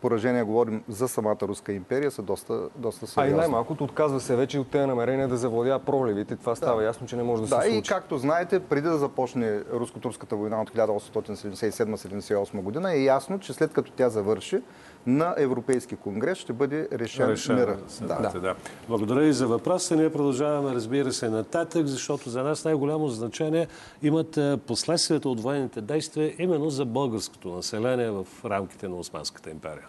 [0.00, 3.32] поражения, говорим за самата Руска империя, са доста, доста сериозни.
[3.32, 6.36] А и най-малкото отказва се вече от тези намерения да завладя проливите.
[6.36, 6.86] Това става да.
[6.86, 7.70] ясно, че не може да, да се случи.
[7.70, 13.52] Да, и както знаете, преди да започне Руско-турската война от 1877-78 година, е ясно, че
[13.52, 14.62] след като тя завърши,
[15.06, 17.78] на Европейски конгрес ще бъде решен, решен мира.
[18.00, 18.32] Да.
[18.40, 18.54] Да.
[18.88, 19.96] Благодаря и за въпроса.
[19.96, 23.66] Ние продължаваме, разбира се, нататък, защото за нас най-голямо значение
[24.02, 29.86] имат е, последствията от военните действия именно за българското население в рамките на Османската империя.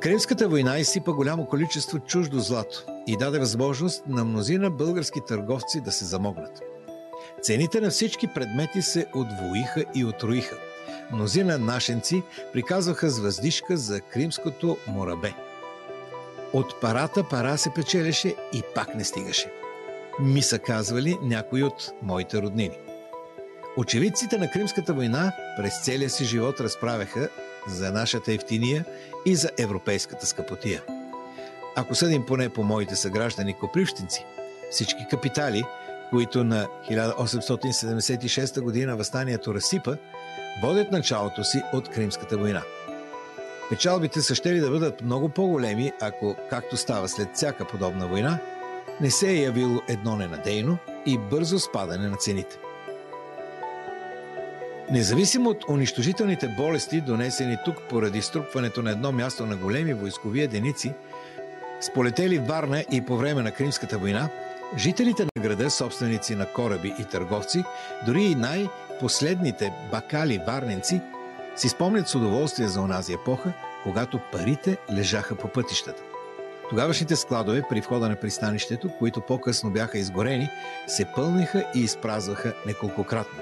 [0.00, 5.92] Кримската война изсипа голямо количество чуждо злато и даде възможност на мнозина български търговци да
[5.92, 6.62] се замогнат.
[7.42, 10.65] Цените на всички предмети се отвоиха и отруиха.
[11.12, 15.34] Мнозина нашенци приказваха с въздишка за кримското морабе.
[16.52, 19.52] От парата пара се печелеше и пак не стигаше.
[20.20, 22.78] Ми са казвали някои от моите роднини.
[23.76, 27.28] Очевидците на Кримската война през целия си живот разправяха
[27.68, 28.84] за нашата ефтиния
[29.26, 30.82] и за европейската скъпотия.
[31.76, 34.24] Ако съдим поне по моите съграждани копривщинци,
[34.70, 35.64] всички капитали,
[36.10, 39.96] които на 1876 година възстанието разсипа,
[40.62, 42.62] водят началото си от Кримската война.
[43.70, 48.38] Печалбите са ще ли да бъдат много по-големи, ако, както става след всяка подобна война,
[49.00, 52.58] не се е явило едно ненадейно и бързо спадане на цените.
[54.90, 60.92] Независимо от унищожителните болести, донесени тук поради струпването на едно място на големи войскови единици,
[61.80, 64.28] сполетели Варна и по време на Кримската война,
[64.76, 67.64] жителите на града, собственици на кораби и търговци,
[68.06, 68.34] дори и
[68.96, 71.00] най-последните бакали варненци,
[71.56, 76.02] си спомнят с удоволствие за онази епоха, когато парите лежаха по пътищата.
[76.70, 80.48] Тогавашните складове при входа на пристанището, които по-късно бяха изгорени,
[80.86, 83.38] се пълниха и изпразваха неколкократно.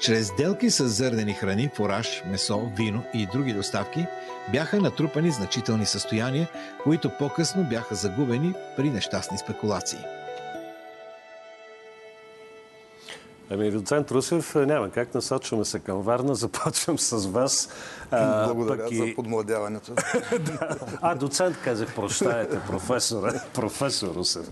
[0.00, 4.06] Чрез сделки с зърнени храни, фураж, месо, вино и други доставки
[4.52, 6.48] бяха натрупани значителни състояния,
[6.82, 10.21] които по-късно бяха загубени при нещастни спекулации.
[13.52, 16.34] Ами, доцент Русев, няма как насочваме се към Варна.
[16.42, 17.68] Започвам с вас.
[18.10, 18.96] Благодаря и...
[18.96, 19.92] за подмладяването.
[20.40, 20.76] да.
[21.00, 24.50] А, доцент казах, прощаете, професор, професор Русев.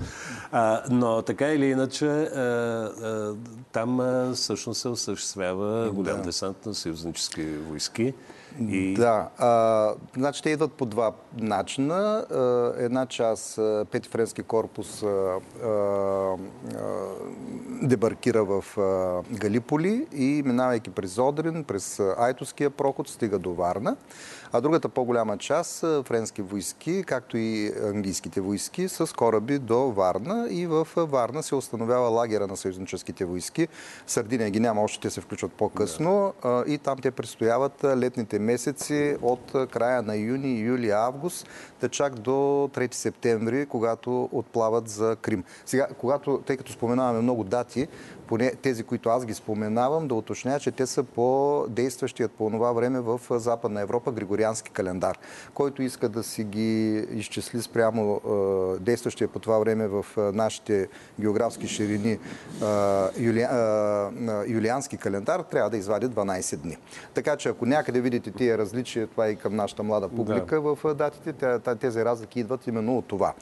[0.53, 3.35] А, но така или иначе, а, а,
[3.73, 6.23] там а, всъщност се осъществява голям да.
[6.23, 8.15] десант на съюзнически войски.
[8.59, 8.95] И...
[8.95, 9.29] Да.
[9.39, 12.27] А, значи те идват по два начина.
[12.31, 13.61] А, една част,
[13.91, 16.37] Пети френски корпус а, а,
[17.83, 23.97] дебаркира в а, Галиполи и минавайки през Одрин, през Айтовския проход, стига до Варна.
[24.53, 30.67] А другата по-голяма част, френски войски, както и английските войски, с кораби до Варна и
[30.67, 33.69] в Варна се установява лагера на съюзническите войски.
[34.07, 36.65] Сърдиния ги няма, още те се включват по-късно да.
[36.67, 41.49] и там те престояват летните месеци от края на юни, юли, август,
[41.81, 42.31] да чак до
[42.75, 45.45] 3 септември, когато отплават за Крим.
[45.67, 47.89] Сега, когато, тъй като споменаваме много дати,
[48.31, 52.73] поне тези, които аз ги споменавам, да уточня, че те са по действащият по това
[52.73, 55.19] време в Западна Европа Григориански календар.
[55.55, 60.89] Който иска да си ги изчисли спрямо е, действащия по това време в нашите
[61.21, 62.19] географски ширини е,
[63.19, 63.49] юли, е,
[64.47, 66.77] юлиански календар, трябва да извади 12 дни.
[67.15, 70.75] Така че ако някъде видите тия различия, това и към нашата млада публика да.
[70.75, 73.35] в датите, тези разлики идват именно от това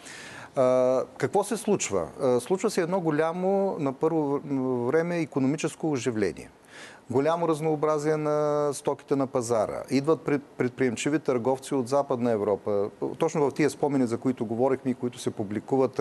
[1.19, 2.09] какво се случва?
[2.41, 4.41] Случва се едно голямо, на първо
[4.87, 6.51] време, економическо оживление
[7.11, 9.83] голямо разнообразие на стоките на пазара.
[9.91, 10.21] Идват
[10.59, 12.91] предприемчиви търговци от Западна Европа.
[13.19, 16.01] Точно в тия спомени, за които говорихме и които се публикуват,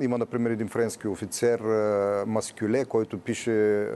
[0.00, 1.60] има, например, един френски офицер
[2.26, 3.88] Маскюле, който пише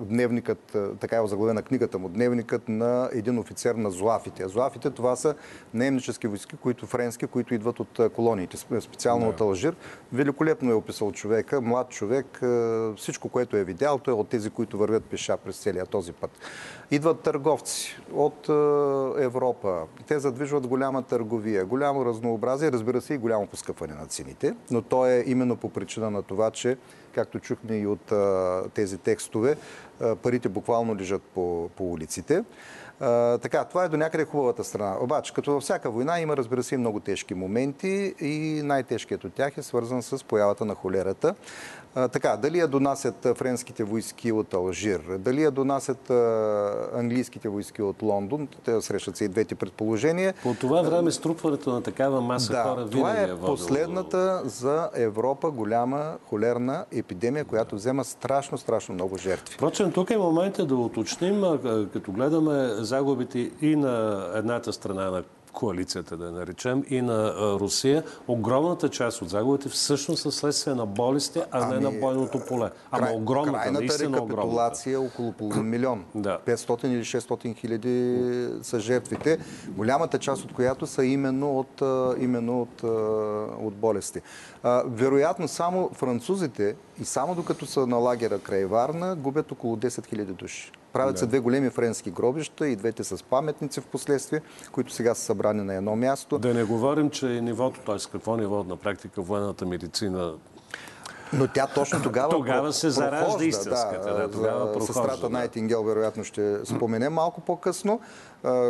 [0.00, 4.48] дневникът, така е заглавена книгата му, дневникът на един офицер на Зуафите.
[4.48, 5.34] Зуафите това са
[5.74, 9.30] наемнически войски, които френски, които идват от колониите, специално да.
[9.30, 9.76] от Алжир.
[10.12, 12.40] Великолепно е описал човека, млад човек,
[12.96, 16.30] всичко, което е видял, той е от тези, които вървят пеша през целия този път.
[16.90, 18.52] Идват търговци от е,
[19.24, 19.82] Европа.
[20.06, 25.06] Те задвижват голяма търговия, голямо разнообразие, разбира се и голямо поскъпване на цените, но то
[25.06, 26.76] е именно по причина на това, че
[27.14, 29.56] както чухме и от е, тези текстове,
[30.00, 32.44] е, парите буквално лежат по, по улиците.
[33.42, 34.96] Така, това е до някъде хубавата страна.
[35.00, 39.34] Обаче, като във всяка война има, разбира се, и много тежки моменти и най-тежкият от
[39.34, 41.34] тях е свързан с появата на холерата.
[41.94, 46.10] Така, дали я донасят френските войски от Алжир, дали я донасят
[46.94, 50.34] английските войски от Лондон, те срещат се и двете предположения.
[50.42, 54.90] По това време струпването на такава маса да, хора това винаги е, е последната за
[54.94, 59.54] Европа голяма холерна епидемия, която взема страшно, страшно много жертви.
[59.54, 61.44] Впрочем, тук е момента да уточним,
[61.92, 65.22] като гледаме загубите и на едната страна на
[65.52, 71.38] коалицията, да наречем, и на Русия, огромната част от загубите всъщност са следствие на болести,
[71.38, 72.70] а ами, не на бойното поле.
[72.90, 76.04] Ама край, огромната, крайната наистина рекапитулация е около половин милион.
[76.14, 76.38] да.
[76.46, 78.18] 500 или 600 хиляди
[78.62, 79.38] са жертвите,
[79.68, 81.82] голямата част от която са именно от,
[82.20, 82.82] именно от,
[83.62, 84.20] от болести.
[84.84, 90.24] Вероятно само французите и само докато са на лагера край Варна, губят около 10 000
[90.24, 90.72] души.
[90.98, 91.18] Правят да.
[91.18, 94.40] се две големи френски гробища и двете с паметници в последствие,
[94.72, 96.38] които сега са събрани на едно място.
[96.38, 97.96] Да не говорим, че нивото, т.е.
[98.12, 100.32] какво ниво на практика военната медицина
[101.32, 104.00] но тя точно тогава Тогава се заражда истинската.
[104.04, 105.28] Да, да, тогава прохожда, сестрата да.
[105.28, 108.00] Найтингел, вероятно ще спомене малко по-късно,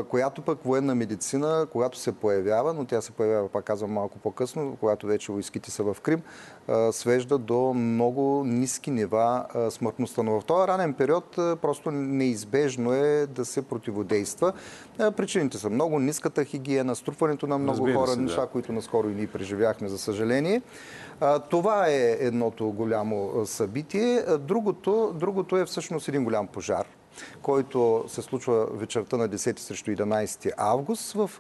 [0.09, 4.76] която пък военна медицина, когато се появява, но тя се появява, пак казвам, малко по-късно,
[4.80, 6.22] когато вече войските са в Крим,
[6.92, 10.22] свежда до много ниски нива смъртността.
[10.22, 14.52] Но в този ранен период просто неизбежно е да се противодейства.
[15.16, 18.46] Причините са много ниската хигиена, струпването на много Разбира хора, се, неща, да.
[18.46, 20.62] които наскоро и ние преживяхме, за съжаление.
[21.50, 24.24] Това е едното голямо събитие.
[24.38, 26.86] Другото, другото е всъщност един голям пожар
[27.42, 31.30] който се случва вечерта на 10 срещу 11 август в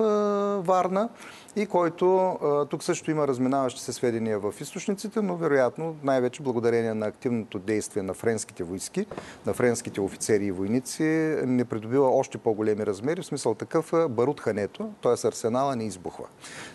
[0.66, 1.08] Варна
[1.56, 2.38] и който
[2.70, 8.02] тук също има разминаващи се сведения в източниците, но вероятно най-вече благодарение на активното действие
[8.02, 9.06] на френските войски,
[9.46, 11.02] на френските офицери и войници,
[11.46, 15.26] не придобива още по-големи размери, в смисъл такъв барут хането, т.е.
[15.28, 16.24] арсенала не избухва.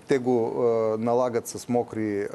[0.08, 0.54] Те го
[1.00, 2.28] налагат с мокри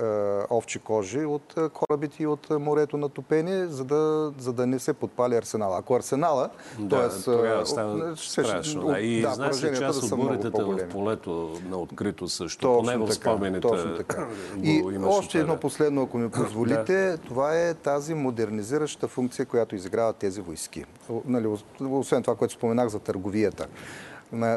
[0.51, 4.93] овчи кожи от корабите и от морето на топение, за да, за да не се
[4.93, 5.79] подпали арсенала.
[5.79, 8.87] Ако арсенала, да, тогава става страшно.
[8.87, 8.99] Да.
[9.01, 12.61] И да, знаеш ли, част от бурите в полето на открито също.
[12.61, 13.61] Точно Поне в спомените.
[13.61, 14.27] Точно така.
[14.63, 20.41] И още едно последно, ако ми позволите, това е тази модернизираща функция, която изиграват тези
[20.41, 20.85] войски.
[21.25, 21.49] Нали,
[21.81, 23.67] освен това, което споменах за търговията.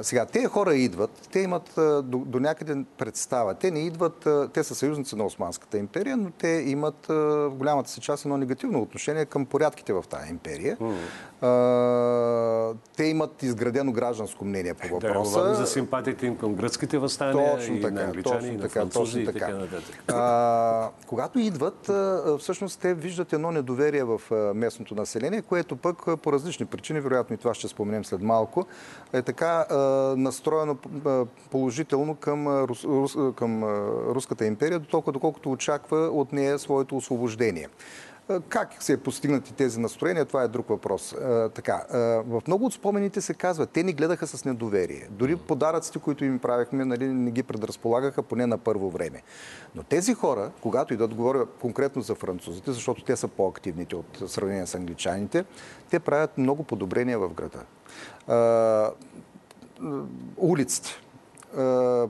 [0.01, 3.53] Сега, тези хора идват, те имат до, до някъде представа.
[3.53, 8.01] Те не идват, те са съюзници на Османската империя, но те имат в голямата си
[8.01, 10.77] част едно негативно отношение към порядките в тази империя.
[10.77, 12.75] Mm.
[12.97, 15.43] Те имат изградено гражданско мнение по въпроса.
[15.43, 18.61] Да, за симпатиите им към гръцките възстания точно и така, на англичани, точно и на
[18.61, 19.67] така, точно и така
[20.07, 21.91] А, когато идват,
[22.39, 24.21] всъщност те виждат едно недоверие в
[24.55, 28.65] местното население, което пък по различни причини, вероятно и това ще споменем след малко,
[29.13, 29.60] е така
[30.17, 30.77] настроено
[31.51, 33.63] положително към, рус, рус, към
[34.13, 37.67] Руската империя, до толкова доколкото очаква от нея своето освобождение.
[38.49, 41.15] Как се е постигнати тези настроения, това е друг въпрос.
[41.53, 41.85] така,
[42.27, 45.07] в много от спомените се казва, те ни гледаха с недоверие.
[45.09, 49.21] Дори подаръците, които им правихме, нали, не ги предразполагаха поне на първо време.
[49.75, 54.67] Но тези хора, когато идват, говоря конкретно за французите, защото те са по-активните от сравнение
[54.67, 55.45] с англичаните,
[55.89, 57.59] те правят много подобрения в града
[60.37, 61.01] улиците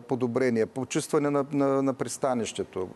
[0.08, 2.88] подобрения, почистване на, на, на пристанището,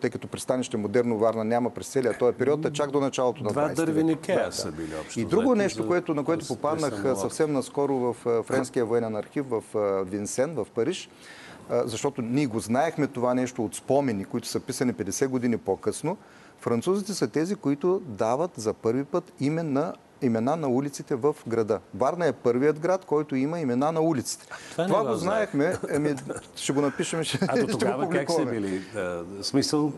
[0.00, 3.50] тъй като пристанище модерно Варна няма през целия този период, а чак до началото на
[3.50, 3.74] 20 век.
[3.74, 5.20] Два дървени кея да, са били общо.
[5.20, 9.62] И друго нещо, което, на което попаднах съвсем наскоро в Френския военен архив в
[10.04, 11.08] Винсен, в Париж,
[11.70, 16.16] защото ние го знаехме това нещо от спомени, които са писани 50 години по-късно.
[16.58, 19.94] Французите са тези, които дават за първи път име на
[20.26, 21.80] имена на улиците в града.
[21.94, 24.46] Варна е първият град, който има имена на улиците.
[24.70, 25.76] Това, Това го знаехме.
[25.90, 26.14] Еми,
[26.56, 27.24] ще го напишем.
[27.24, 28.82] Ще, а до тогава как са били?
[29.42, 29.92] Смисъл?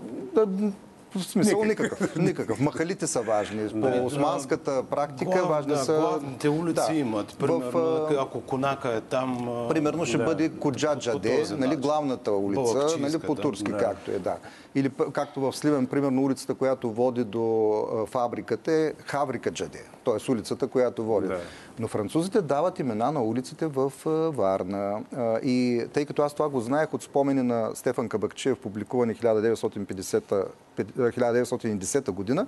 [1.14, 2.00] Да, в смисъл никакъв.
[2.00, 2.16] никакъв.
[2.16, 2.60] никакъв.
[2.60, 3.68] Махалите са важни.
[3.70, 5.98] По нали, османската практика глав, важни да, са...
[6.00, 6.94] Главните улици да.
[6.94, 7.38] имат.
[7.38, 9.48] Примерно, в, ако Конака е там...
[9.68, 13.78] Примерно ще да, бъде Коджаджаде, нали, главната улица, нали, по-турски да.
[13.78, 14.36] както е, да.
[14.74, 20.30] Или както в Сливен, примерно улицата, която води до фабриката е Хаврика Джаде, т.е.
[20.30, 21.28] улицата, която води.
[21.28, 21.40] Да.
[21.78, 23.92] Но французите дават имена на улиците в
[24.30, 25.00] Варна.
[25.42, 30.44] И тъй като аз това го знаех от спомени на Стефан Кабакчиев, публикувани 1950,
[30.78, 32.46] 1910 година,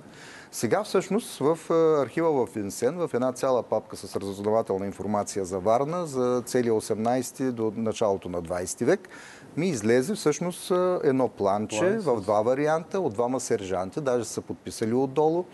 [0.51, 1.57] сега всъщност в
[2.01, 7.51] архива в Винсен, в една цяла папка с разузнавателна информация за Варна за целия 18
[7.51, 9.09] до началото на 20 век,
[9.57, 10.71] ми излезе всъщност
[11.03, 15.45] едно планче План, в два варианта, от двама сержанти, даже са подписали отдолу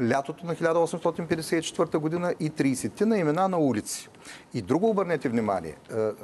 [0.00, 4.08] лятото на 1854 година и 30 на имена на улици.
[4.54, 5.76] И друго обърнете внимание.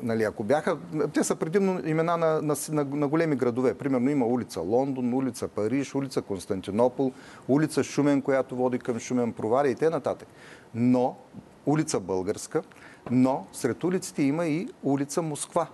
[0.02, 0.78] Нали, ако бяха,
[1.14, 3.74] те са предимно имена на, на, на, на големи градове.
[3.74, 7.12] Примерно има улица Лондон, улица Париж, улица Константинопол,
[7.48, 10.14] улица Шумен, която води към Шумен провари и т.н.
[10.74, 11.16] Но
[11.66, 12.62] улица Българска,
[13.10, 15.66] но сред улиците има и улица Москва.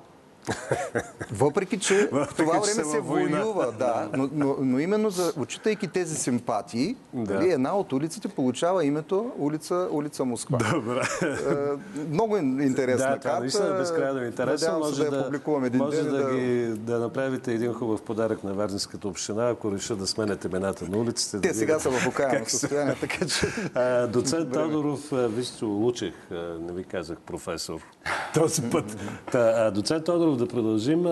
[1.32, 6.16] Въпреки, че в това време се воюва, да, но, но, но именно за, отчитайки тези
[6.16, 7.34] симпатии, да.
[7.34, 10.58] нали, една от улиците получава името улица, улица Москва.
[10.74, 11.00] Добре.
[11.22, 13.58] Е, много интересна да, карта.
[13.58, 14.78] Да, безкрайно интересно.
[14.78, 16.12] Може да, публикувам един може ден.
[16.12, 20.48] Да, да, ги, да направите един хубав подарък на Вернинската община, ако решат да сменете
[20.48, 21.40] имената на улиците.
[21.40, 23.46] Те да сега са в окаяно състояние, така че...
[23.74, 26.14] А, доцент Тодоров, вижте, улучих,
[26.60, 27.80] не ви казах професор
[28.34, 28.96] този път.
[29.32, 31.06] Та, доцент Тодоров, да продължим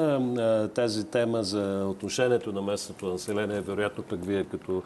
[0.75, 3.61] тази тема за отношението на местното население.
[3.61, 4.83] Вероятно пък вие като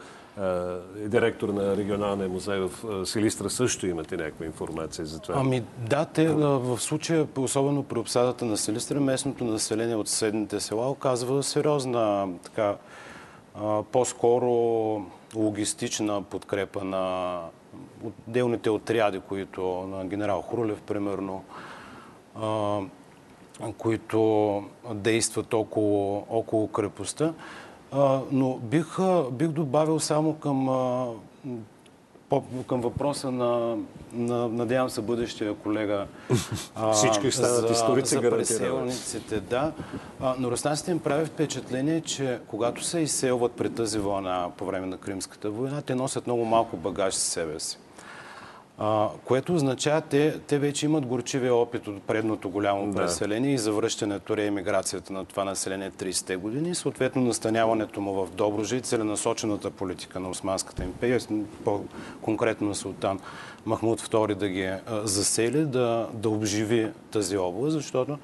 [0.95, 5.35] директор на регионалния музей в Силистра също имате някаква информация за това.
[5.37, 10.89] Ами да, те в случая, особено при обсадата на Силистра, местното население от съседните села
[10.89, 12.75] оказва сериозна така
[13.91, 14.51] по-скоро
[15.35, 17.39] логистична подкрепа на
[18.03, 21.43] отделните отряди, които на генерал Хрулев, примерно,
[23.77, 27.33] които действат около, около крепостта.
[28.31, 28.97] Но бих,
[29.31, 30.69] бих добавил само към,
[32.67, 33.77] към въпроса на,
[34.13, 36.07] на надявам се, бъдещия колега.
[36.93, 39.71] Всички стават историци, за преселниците, да.
[40.39, 44.97] Но руснаците им прави впечатление, че когато се изселват при тази война по време на
[44.97, 47.77] Кримската война, те носят много малко багаж с себе си.
[48.79, 52.95] А, което означава, те, те вече имат горчивия опит от предното голямо да.
[52.95, 58.81] преселение и завръщането, реемиграцията на това население 30-те години, съответно настаняването му в Доброжи и
[58.81, 61.19] целенасочената политика на Османската империя,
[61.65, 63.19] по-конкретно на султан
[63.65, 64.71] Махмуд II да ги
[65.03, 68.17] засели, да, да обживи тази област, защото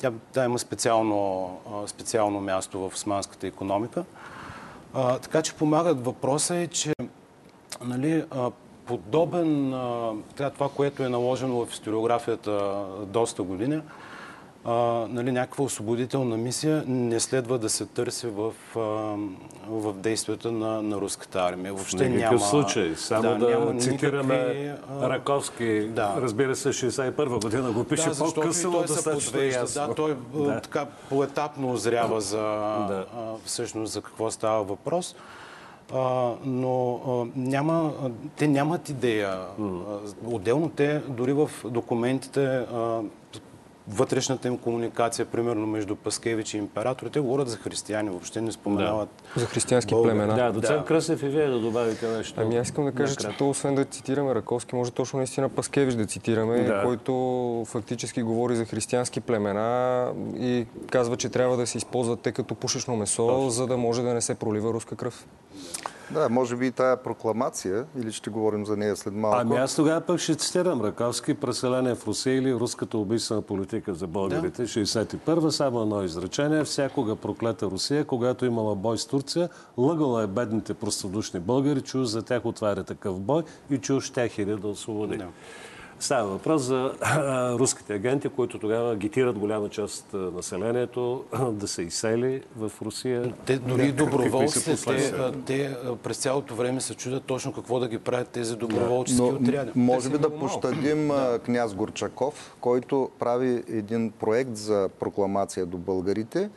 [0.00, 1.50] тя, тя има специално,
[1.86, 4.04] специално място в османската економика.
[4.94, 6.04] А, така че помагат.
[6.04, 6.92] Въпросът е, че
[7.84, 8.24] нали,
[8.90, 9.70] подобен,
[10.36, 13.80] това, което е наложено в историографията доста години,
[14.64, 14.72] а,
[15.08, 18.52] нали, някаква освободителна мисия не следва да се търси в,
[19.68, 21.74] в действията на, на руската армия.
[21.74, 22.38] Въобще в няма...
[22.38, 22.94] случай.
[22.96, 24.72] Само да, да няма цитираме никакви,
[25.02, 26.14] Раковски, да.
[26.16, 29.64] разбира се, 61 година го пише да, по-късно, той се подвежда.
[29.74, 30.60] Да, той да.
[30.60, 32.38] така поетапно озрява за,
[32.88, 33.06] да.
[33.44, 35.16] всъщност за какво става въпрос
[35.94, 37.92] а, но а, няма,
[38.36, 39.38] те нямат идея.
[39.60, 40.14] Mm.
[40.26, 43.02] Отделно те дори в документите а,
[43.92, 49.08] вътрешната им комуникация, примерно между Паскевич и император, те говорят за християни, въобще не споменават.
[49.34, 49.40] Да.
[49.40, 50.10] За християнски Българ.
[50.12, 50.34] племена.
[50.34, 50.84] Да, доцент да.
[50.84, 52.40] Кръсев и вие да добавите нещо.
[52.40, 55.94] Ами аз искам да кажа, че то, освен да цитираме Раковски, може точно наистина Паскевич
[55.94, 56.82] да цитираме, да.
[56.84, 62.54] който фактически говори за християнски племена и казва, че трябва да се използват те като
[62.54, 63.50] пушечно месо, Точно.
[63.50, 65.26] за да може да не се пролива руска кръв.
[66.10, 69.38] Да, може би и тая прокламация, или ще говорим за нея след малко.
[69.40, 74.06] Ами аз тогава пък ще цитирам Раковски, преселение в Русия или руската убийствена политика за
[74.06, 74.68] българите, да.
[74.68, 76.64] 61-а, само едно изречение.
[76.64, 79.48] Всякога проклета Русия, когато имала бой с Турция,
[79.78, 84.56] лъгала е бедните простодушни българи, че за тях отваря такъв бой и уж тях иде
[84.56, 85.16] да освободи.
[85.16, 85.26] Да.
[86.00, 86.92] Става въпрос за
[87.58, 93.32] руските агенти, които тогава агитират голяма част от населението да се изсели в Русия.
[93.46, 95.12] Те дори доброволците, те,
[95.46, 99.28] те през цялото време се чудят точно какво да ги правят тези доброволчески да.
[99.28, 99.70] отряди.
[99.74, 101.38] Може би да пощадим да.
[101.38, 106.50] княз Горчаков, който прави един проект за прокламация до българите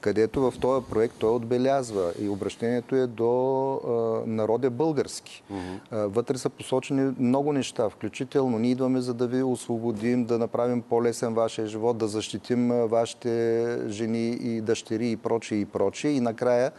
[0.00, 5.42] където в този проект той отбелязва и обращението е до а, народа български.
[5.52, 6.06] Mm-hmm.
[6.06, 11.34] вътре са посочени много неща, включително ние идваме за да ви освободим, да направим по-лесен
[11.34, 16.10] вашия живот, да защитим вашите жени и дъщери и прочие и прочие.
[16.10, 16.72] И накрая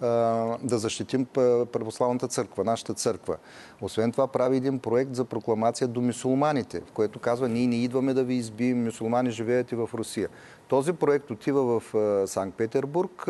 [0.00, 1.24] да защитим
[1.72, 3.36] православната църква, нашата църква.
[3.80, 8.14] Освен това прави един проект за прокламация до мусулманите, в което казва, ние не идваме
[8.14, 10.28] да ви избием, мусулмани живеете в Русия.
[10.68, 11.82] Този проект отива в
[12.26, 13.26] Санкт-Петербург.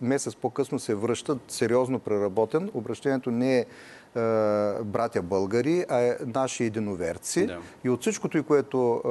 [0.00, 2.70] Месец по-късно се връща, сериозно преработен.
[2.74, 3.64] Обращението не е
[4.84, 7.46] братя българи, а е наши единоверци.
[7.46, 7.58] Да.
[7.84, 9.02] И от всичкото, което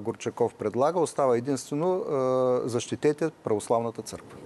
[0.00, 2.04] Горчаков предлага, остава единствено
[2.64, 4.38] защитете православната църква.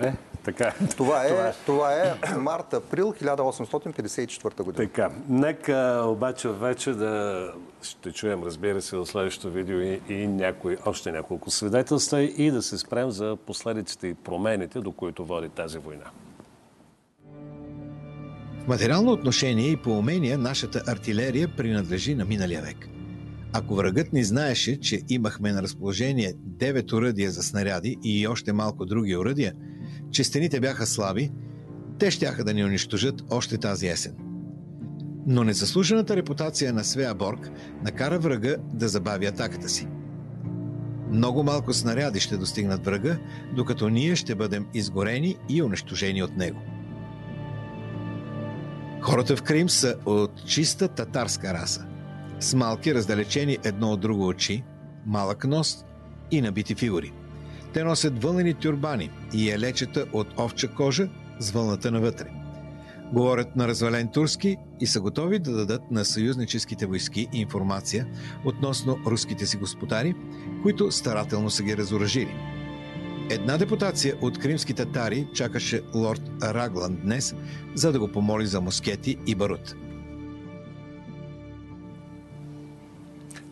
[0.00, 0.12] Е,
[0.44, 0.74] така.
[0.96, 4.88] Това е, това е, това е март-април 1854 година.
[4.88, 5.10] Така.
[5.28, 11.12] Нека обаче вече да ще чуем, разбира се, в следващото видео и, и някои, още
[11.12, 16.04] няколко свидетелства и да се спрем за последиците и промените, до които води тази война.
[18.64, 22.88] В материално отношение и по умения нашата артилерия принадлежи на миналия век.
[23.52, 28.86] Ако врагът ни знаеше, че имахме на разположение 9 уръдия за снаряди и още малко
[28.86, 29.52] други уръдия,
[30.10, 31.32] че стените бяха слаби,
[31.98, 34.14] те щяха да ни унищожат още тази есен.
[35.26, 37.50] Но незаслужената репутация на Свея Борг
[37.84, 39.88] накара врага да забави атаката си.
[41.10, 43.18] Много малко снаряди ще достигнат врага,
[43.56, 46.60] докато ние ще бъдем изгорени и унищожени от него.
[49.00, 51.86] Хората в Крим са от чиста татарска раса,
[52.40, 54.64] с малки раздалечени едно от друго очи,
[55.06, 55.84] малък нос
[56.30, 57.12] и набити фигури.
[57.76, 61.08] Те носят вълнени тюрбани и елечета от овча кожа
[61.38, 62.26] с вълната навътре.
[63.12, 68.06] Говорят на развален турски и са готови да дадат на съюзническите войски информация
[68.44, 70.14] относно руските си господари,
[70.62, 72.34] които старателно са ги разоръжили.
[73.30, 77.34] Една депутация от кримски татари чакаше лорд Рагланд днес,
[77.74, 79.74] за да го помоли за москети и барут.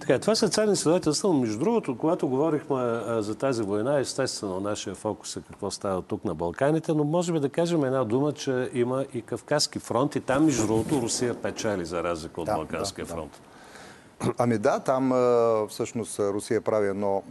[0.06, 1.32] Така, това са ценни свидетелства.
[1.34, 6.24] Между другото, когато говорихме а, за тази война, естествено, нашия фокус е какво става тук
[6.24, 10.44] на Балканите, но можем да кажем една дума, че има и Кавказски фронт и там,
[10.44, 13.40] между другото, Русия печели за разлика от да, Балканския да, фронт.
[14.24, 14.32] Да.
[14.38, 15.12] Ами да, там
[15.68, 17.22] всъщност Русия прави едно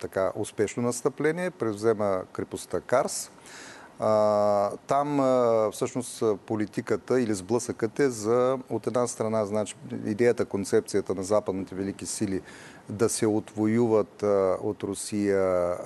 [0.00, 3.30] така успешно настъпление, превзема крепостта Карс,
[4.86, 5.20] там
[5.72, 9.74] всъщност политиката или сблъсъкът е за от една страна значи,
[10.06, 12.40] идеята, концепцията на западните велики сили
[12.88, 14.22] да се отвоюват
[14.62, 15.76] от Русия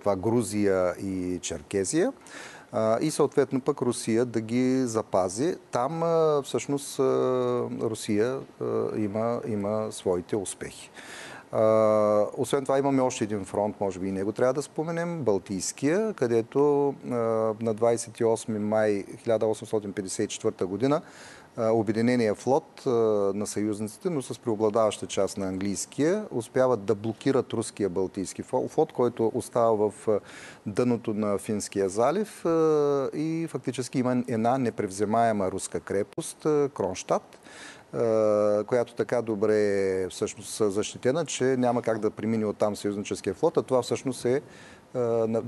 [0.00, 2.12] това Грузия и Черкезия
[3.00, 5.56] и съответно пък Русия да ги запази.
[5.70, 6.02] Там
[6.44, 6.98] всъщност
[7.80, 8.40] Русия
[8.96, 10.90] има, има своите успехи.
[12.36, 16.94] Освен това имаме още един фронт, може би и него трябва да споменем, Балтийския, където
[17.04, 21.02] на 28 май 1854 година
[21.58, 22.82] Обединения флот
[23.34, 29.32] на съюзниците, но с преобладаваща част на английския, успяват да блокират руския Балтийски флот, който
[29.34, 30.20] остава в
[30.66, 32.44] дъното на Финския залив
[33.14, 36.38] и фактически има една непревземаема руска крепост,
[36.74, 37.38] Кронштадт,
[38.66, 43.56] която така добре е всъщност защитена, че няма как да премине от там съюзническия флот,
[43.56, 44.42] а това всъщност е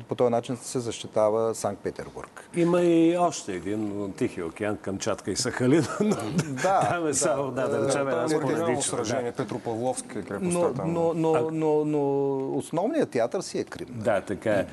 [0.08, 2.48] по този начин се защитава Санкт-Петербург.
[2.56, 5.84] Има и още един Тихи океан, Камчатка и Сахалин.
[6.00, 6.16] Но
[6.62, 8.82] да, там е само, да, да речем една споредично.
[8.82, 10.84] сражение, Петропавловска е крепостта.
[10.86, 13.88] Но, но, но, но, основният театър си е Крим.
[13.90, 14.66] Да, така е.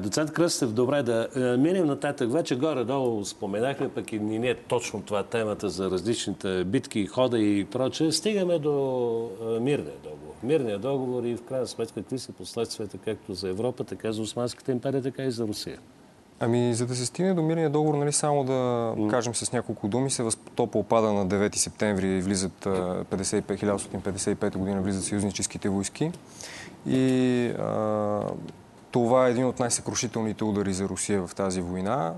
[0.00, 1.28] Доцент Кръстев, добре да
[1.58, 2.32] минем нататък.
[2.32, 7.64] Вече горе-долу споменахме, пък и не е точно това темата за различните битки, хода и
[7.64, 8.12] прочее.
[8.12, 9.28] Стигаме до
[9.60, 10.34] мирния договор.
[10.42, 14.72] Мирния договор и в крайна сметка какви са последствията както за Европа, така за Османската
[14.72, 15.78] империя, така и за Русия.
[16.40, 19.10] Ами, за да се стигне до мирния договор, нали, само да mm.
[19.10, 24.82] кажем с няколко думи, се възтопа опада на 9 септември и влизат 55, 1855 година
[24.82, 26.12] влизат съюзническите войски.
[26.86, 28.20] И а,
[28.92, 32.14] това е един от най-съкрушителните удари за Русия в тази война.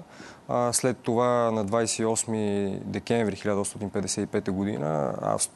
[0.73, 5.15] След това на 28 декември 1855 година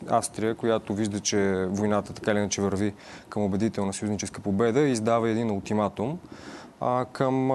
[0.09, 2.95] Австрия, която вижда, че войната така или иначе върви
[3.29, 6.19] към убедителна съюзническа победа, издава един ултиматум
[7.13, 7.49] към,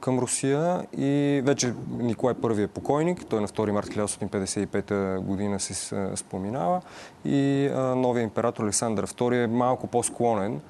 [0.00, 6.10] към Русия и вече Николай I е покойник, той на 2 март 1855 година се
[6.16, 6.80] споминава
[7.24, 10.60] и новия император Александър II е малко по-склонен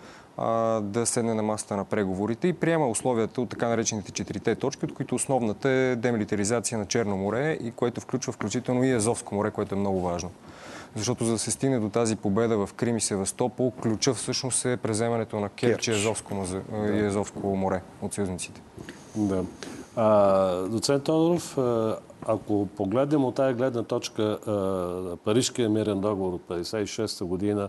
[0.83, 4.95] да седне на масата на преговорите и приема условията от така наречените четирите точки, от
[4.95, 9.75] които основната е демилитаризация на Черно море и което включва включително и Азовско море, което
[9.75, 10.31] е много важно.
[10.97, 14.77] Защото за да се стигне до тази победа в Крим и Севастопол, ключа всъщност е
[14.77, 16.47] преземането на Керч и Азовско,
[16.93, 18.63] и Азовско море от съюзниците.
[19.17, 19.45] Да.
[19.97, 21.59] А, доцент Тодоров,
[22.27, 24.39] ако погледнем от тази гледна точка
[25.25, 27.69] Парижкия мирен договор от 1956 година,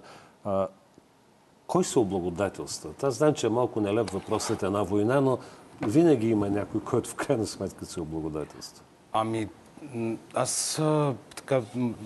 [1.68, 2.89] кой се облагодателства?
[3.03, 5.38] Аз знам, че е малко нелеп въпрос след една война, но
[5.82, 8.84] винаги има някой, който в крайна сметка се облагодателства.
[9.13, 9.47] Ами,
[10.34, 10.82] аз
[11.36, 11.61] така,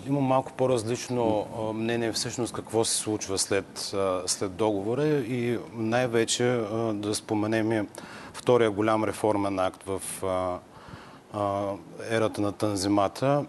[0.08, 1.46] имам малко по-различно
[1.76, 3.96] мнение всъщност какво се случва след,
[4.26, 6.62] след договора и най-вече
[6.94, 7.88] да споменем
[8.34, 10.02] втория голям реформен акт в
[12.10, 13.46] ерата на Танзимата.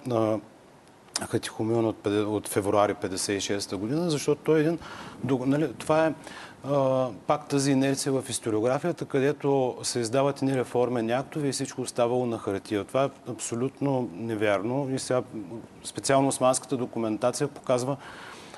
[1.29, 4.79] Хатихомион от, от февруари 56 година, защото той е един...
[5.25, 6.15] Нали, това е
[6.65, 12.27] а, пак тази инерция в историографията, където се издават едни реформени актове и всичко оставало
[12.27, 12.85] на хартия.
[12.85, 15.23] Това е абсолютно невярно и сега
[15.85, 17.97] специално османската документация показва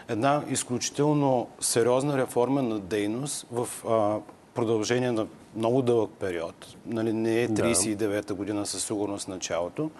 [0.08, 4.18] една изключително сериозна реформа на дейност в а,
[4.54, 6.76] продължение на много дълъг период.
[6.86, 9.90] Нали, не е 39-та година със сигурност началото.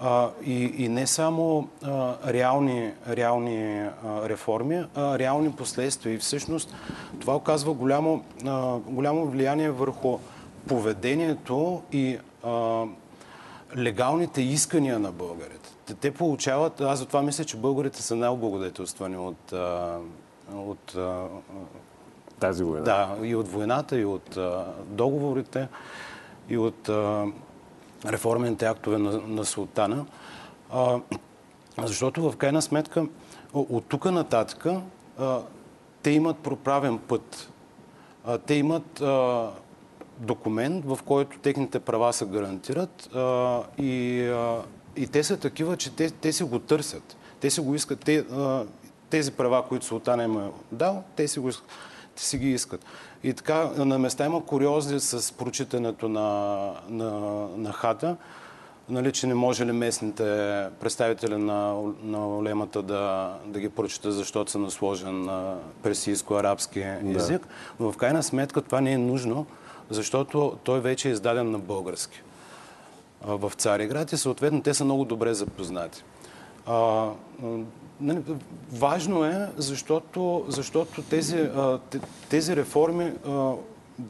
[0.00, 6.14] А, и, и не само а, реални, реални а, реформи, а реални последствия.
[6.14, 6.74] И всъщност
[7.20, 10.18] това оказва голямо, а, голямо влияние върху
[10.68, 12.84] поведението и а,
[13.76, 15.70] легалните искания на българите.
[15.86, 19.98] Те, те получават, аз затова мисля, че българите са най-облагодетелствани от, а,
[20.54, 21.26] от а,
[22.40, 22.84] тази война.
[22.84, 25.68] Да, и от войната, и от а, договорите,
[26.48, 27.26] и от а,
[28.06, 30.06] реформените актове на, на султана.
[30.72, 31.00] А,
[31.78, 33.06] защото в крайна сметка
[33.52, 34.66] от тук нататък
[35.18, 35.40] а,
[36.02, 37.50] те имат проправен път.
[38.24, 39.50] А, те имат а,
[40.18, 44.62] документ, в който техните права се гарантират а, и, а,
[44.96, 47.16] и те са такива, че те, те си го търсят.
[47.40, 48.00] Те си го искат.
[48.00, 48.64] Те, а,
[49.10, 51.50] тези права, които Султана има дал, те си, го,
[52.16, 52.84] те си ги искат.
[53.24, 57.10] И така, на места има куриози с прочитането на, на,
[57.56, 58.16] на хата,
[58.88, 60.24] нали, че не може ли местните
[60.80, 67.40] представители на, на олемата да, да ги прочита, защото са насложен на персийско-арабски език.
[67.40, 67.48] Да.
[67.80, 69.46] Но в крайна сметка това не е нужно,
[69.90, 72.22] защото той вече е издаден на български
[73.22, 76.04] в Цариград и съответно те са много добре запознати.
[78.00, 78.22] Нали,
[78.72, 81.48] важно е, защото, защото тези,
[82.28, 83.12] тези реформи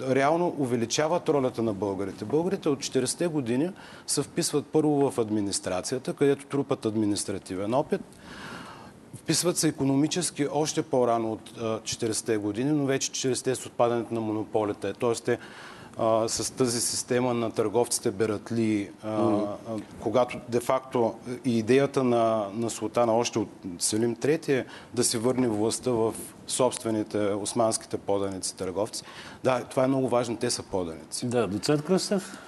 [0.03, 2.25] реално увеличават ролята на българите.
[2.25, 3.71] Българите от 40-те години
[4.07, 8.01] се вписват първо в администрацията, където трупат административен опит.
[9.17, 14.93] Вписват се економически още по-рано от 40-те години, но вече 40-те с отпадането на монополите.
[14.93, 15.39] Тоест те
[15.99, 19.47] а, с тази система на търговците бератли, mm.
[19.69, 21.15] а, когато де-факто
[21.45, 26.15] идеята на, на султана още от Селим III е да си върне властта в
[26.47, 29.03] собствените османските поданици търговци.
[29.45, 31.27] Да, това е много важно, те са поданици.
[31.27, 32.39] Да, доцент Кръстев,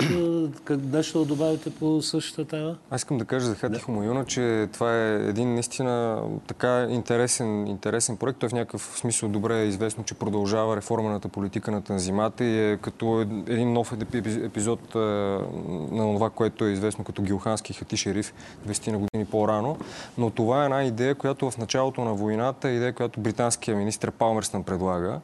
[0.64, 2.76] как нещо да добавите по същата тема?
[2.90, 8.16] Аз искам да кажа за Хати Хумаюна, че това е един наистина така интересен, интересен
[8.16, 8.38] проект.
[8.38, 12.76] Той в някакъв смисъл добре е известно, че продължава реформената политика на Танзимата и е
[12.76, 13.92] като един нов
[14.22, 18.34] епизод на това, което е известно като Гилхански хати шериф
[18.68, 19.76] 20 на години по-рано.
[20.18, 24.62] Но това е една идея, която в началото на войната, идея, която британския министр Палмерстън
[24.62, 25.20] предлага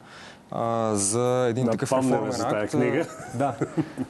[0.51, 2.71] а, за един такъв реформен за акт.
[2.71, 3.05] книга.
[3.35, 3.55] Да,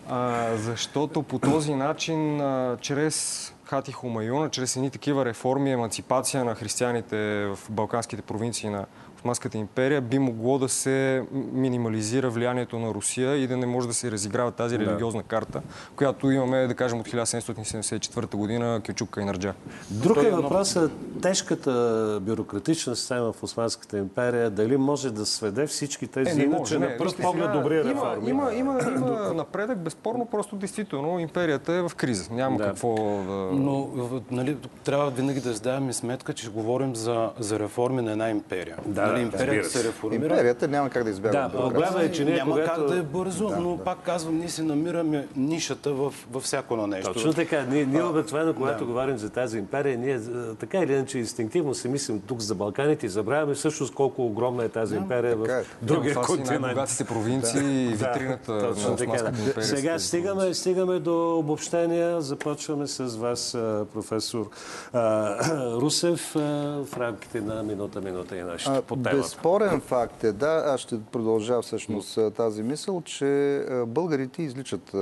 [0.09, 6.55] а, защото по този начин, а, чрез Хати Хумаюна, чрез едни такива реформи, емансипация на
[6.55, 8.85] християните в балканските провинции на
[9.23, 13.93] Османската империя, би могло да се минимализира влиянието на Русия и да не може да
[13.93, 15.27] се разиграва тази религиозна да.
[15.27, 15.61] карта,
[15.95, 19.53] която имаме, да кажем, от 1774 година Кючук и Нарджа.
[19.89, 26.41] Друг е въпросът тежката бюрократична система в Османската империя, дали може да сведе всички тези
[26.41, 28.29] е, иначе на пръст поглед добри има, реформи.
[28.29, 32.33] Има, има, има напредък, безспорно, просто действително империята е в криза.
[32.33, 32.63] Няма да.
[32.63, 33.33] какво да...
[33.53, 33.89] Но
[34.31, 38.77] нали, трябва винаги да задаваме сметка, че говорим за, за реформи на една империя.
[38.85, 40.23] Да, нали, империята се реформира.
[40.23, 41.37] Империята няма как да избяга.
[41.37, 42.81] Да, проблема е, че ние, няма когато...
[42.81, 43.83] как да е бързо, да, но да.
[43.83, 47.13] пак казвам, ние се намираме нишата в, във всяко на нещо.
[47.13, 47.63] Точно така.
[47.63, 48.85] Ние, ние обикновено, когато да.
[48.85, 50.19] говорим за тази империя, ние
[50.59, 54.69] така или иначе инстинктивно си мислим тук за Балканите и забравяме всъщност колко огромна е
[54.69, 55.63] тази империя в е.
[55.81, 56.61] другия континент.
[56.61, 59.63] богатите провинции и витрината на Османската империя.
[59.63, 62.21] Сега стигаме, стигаме до обобщения.
[62.21, 63.51] Започваме с вас,
[63.93, 64.49] професор
[65.81, 69.17] Русев, в рамките на минута, минута и нашите темата.
[69.17, 74.95] Безспорен факт е, да, аз ще продължа всъщност тази мисъл, че българите изличат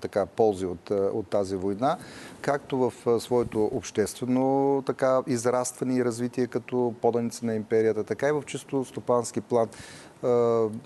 [0.00, 1.96] така ползи от, от тази война,
[2.40, 8.42] както в своето обществено така израстване и развитие като поданици на империята, така и в
[8.46, 9.68] чисто стопански план.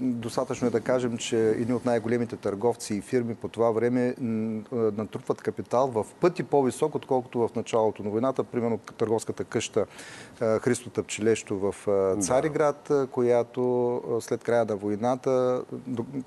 [0.00, 4.14] Достатъчно е да кажем, че едни от най-големите търговци и фирми по това време
[4.70, 8.44] натрупват капитал в пъти по-висок, отколкото в началото на войната.
[8.44, 9.86] Примерно търговската къща
[10.38, 11.74] Христо Тъпчелещо в
[12.20, 15.62] Цариград, която след края на войната,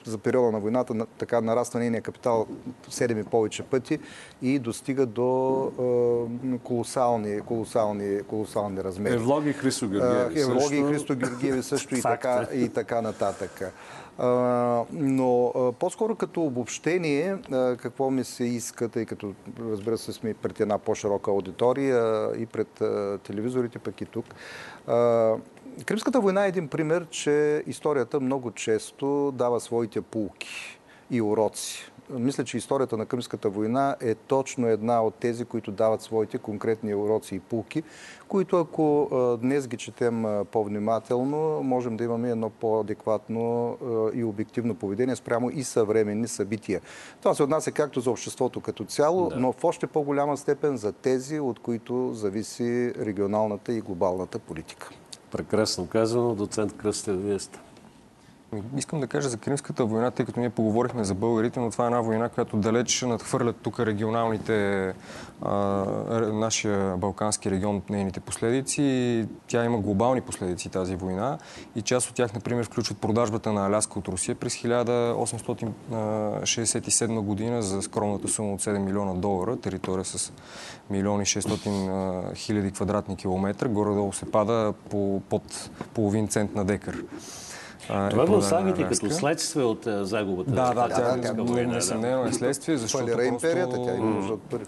[0.05, 2.47] за периода на войната, така нараства нейния капитал
[2.89, 3.99] 7 и повече пъти
[4.41, 5.30] и достига до
[6.64, 9.14] колосални, колосални, колосални размери.
[9.14, 13.74] Евлоги Христо Георгиеви Евлоги Христо Георгиеви също и така, и така нататък.
[14.91, 17.38] Но по-скоро като обобщение,
[17.78, 19.34] какво ми се иска, тъй като
[19.72, 22.68] разбира се сме пред една по-широка аудитория и пред
[23.24, 24.26] телевизорите, пък и тук.
[25.86, 30.80] Кримската война е един пример, че историята много често дава своите пулки
[31.12, 36.01] и уроци мисля, че историята на Кръмската война е точно една от тези, които дават
[36.01, 37.84] своите конкретни уроци и пулки,
[38.28, 39.10] които ако
[39.41, 43.78] днес ги четем по-внимателно, можем да имаме едно по-адекватно
[44.14, 46.82] и обективно поведение спрямо и съвременни събития.
[47.22, 49.36] Това се отнася както за обществото като цяло, да.
[49.36, 54.89] но в още по-голяма степен за тези, от които зависи регионалната и глобалната политика.
[55.32, 57.60] Прекрасно казано, доцент Кръстев, вие сте.
[58.78, 61.88] Искам да кажа за Кримската война, тъй като ние поговорихме за българите, но това е
[61.88, 64.93] една война, която далеч надхвърлят тук регионалните,
[65.41, 65.56] а,
[66.34, 69.26] нашия балкански регион, нейните последици.
[69.47, 71.38] Тя има глобални последици тази война
[71.76, 77.82] и част от тях, например, включват продажбата на Аляска от Русия през 1867 година за
[77.82, 80.34] скромната сума от 7 милиона долара, територия с
[80.89, 83.68] милиони 600 хиляди квадратни километра.
[83.68, 86.97] Горе-долу се пада по, под половин цент на декар.
[87.90, 90.52] Това го оставите като следствие от загубата.
[90.52, 91.34] Да, да, тя, тя
[91.68, 94.64] несъмнено е следствие, защото Фалира империята, тя има нужда от пари.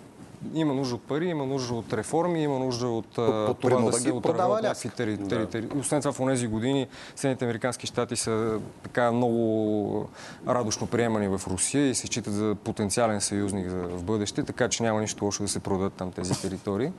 [0.54, 4.12] Има нужда от пари, има нужда от реформи, има нужда от по, това да се
[4.12, 5.62] отърват някакви територии.
[5.62, 5.80] Да.
[5.80, 10.10] Освен това, в тези години Съединените Американски щати са така много
[10.48, 15.02] радушно приемани в Русия и се считат за потенциален съюзник в бъдеще, така че няма
[15.02, 16.92] нищо лошо да се продадат там тези територии.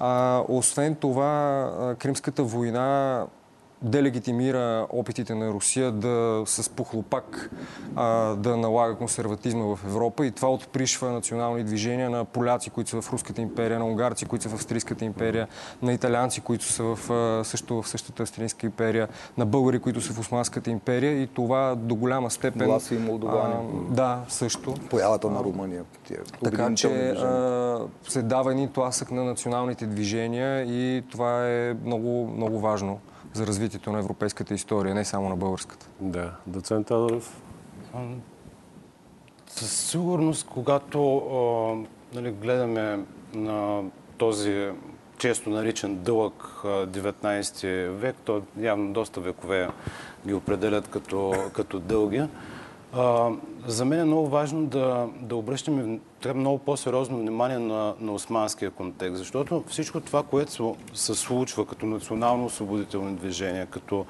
[0.00, 3.26] А, освен това, Кримската война
[3.84, 7.50] делегитимира опитите на Русия да с похлопак
[7.96, 13.02] а, да налага консерватизма в Европа и това отпришва национални движения на поляци, които са
[13.02, 15.48] в Руската империя, на унгарци, които са в Австрийската империя,
[15.82, 19.08] на италианци, които са в, също в същата Австрийска империя,
[19.38, 22.66] на българи, които са в Османската империя и това до голяма степен...
[22.66, 23.54] Власи и молдовани.
[23.90, 24.74] Да, също.
[24.90, 25.84] Появата на Румъния.
[26.44, 32.60] Така че а, се дава един тласък на националните движения и това е много, много
[32.60, 32.98] важно
[33.34, 35.86] за развитието на европейската история, не само на българската.
[36.00, 36.32] Да.
[36.46, 37.42] Доцент Тодоров?
[39.46, 43.04] Със сигурност, когато а, нали, гледаме
[43.34, 43.82] на
[44.18, 44.70] този
[45.18, 49.68] често наричан дълъг 19 век, то явно доста векове
[50.26, 52.22] ги определят като, като дълги.
[52.96, 53.30] А,
[53.66, 58.70] за мен е много важно да, да обръщаме трябва много по-сериозно внимание на, на османския
[58.70, 64.06] контекст, защото всичко това, което се случва като национално освободителни движения, като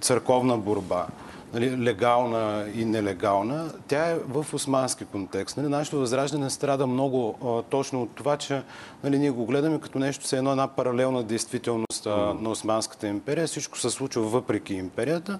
[0.00, 1.06] църковна борба,
[1.54, 5.56] нали, легална и нелегална, тя е в османски контекст.
[5.56, 8.62] Нали, нашето възраждане страда много а, точно от това, че
[9.04, 13.46] нали, ние го гледаме като нещо, се едно една паралелна действителност а, на Османската империя.
[13.46, 15.38] Всичко се случва въпреки империята.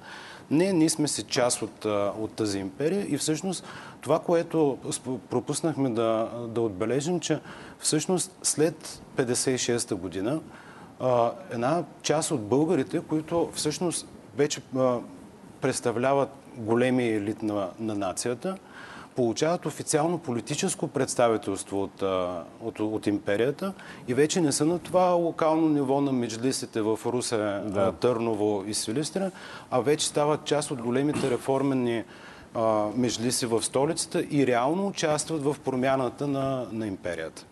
[0.51, 1.84] Не, ние сме си част от,
[2.18, 3.64] от тази империя и всъщност
[4.01, 4.78] това, което
[5.30, 7.40] пропуснахме да, да отбележим, че
[7.78, 10.40] всъщност след 56-та година
[11.51, 14.61] една част от българите, които всъщност вече
[15.61, 18.57] представляват големи елит на, на нацията,
[19.16, 22.02] получават официално политическо представителство от,
[22.61, 23.72] от, от империята
[24.08, 27.92] и вече не са на това локално ниво на меджлисите в Русе, да.
[27.92, 29.30] Търново и Силистра,
[29.70, 32.04] а вече стават част от големите реформени
[32.94, 37.46] межлиси в столицата и реално участват в промяната на, на империята.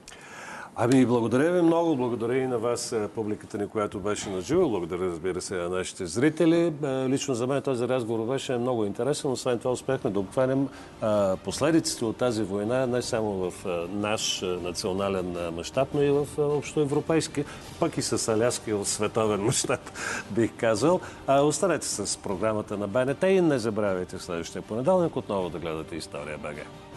[0.81, 1.97] Ами, благодаря ви много.
[1.97, 4.69] Благодаря и на вас, е, публиката ни, която беше на живо.
[4.69, 6.73] Благодаря, разбира се, на нашите зрители.
[6.85, 9.31] Е, лично за мен този разговор беше много интересен.
[9.31, 10.69] Освен това успяхме да обхванем
[11.03, 11.07] е,
[11.45, 13.53] последиците от тази война не само в
[13.93, 17.45] наш национален мащаб, но и в общоевропейски,
[17.81, 19.81] пък и с аляски в световен мащаб,
[20.31, 21.01] бих казал.
[21.29, 26.88] Останете с програмата на БНТ и не забравяйте следващия понеделник отново да гледате История БГ.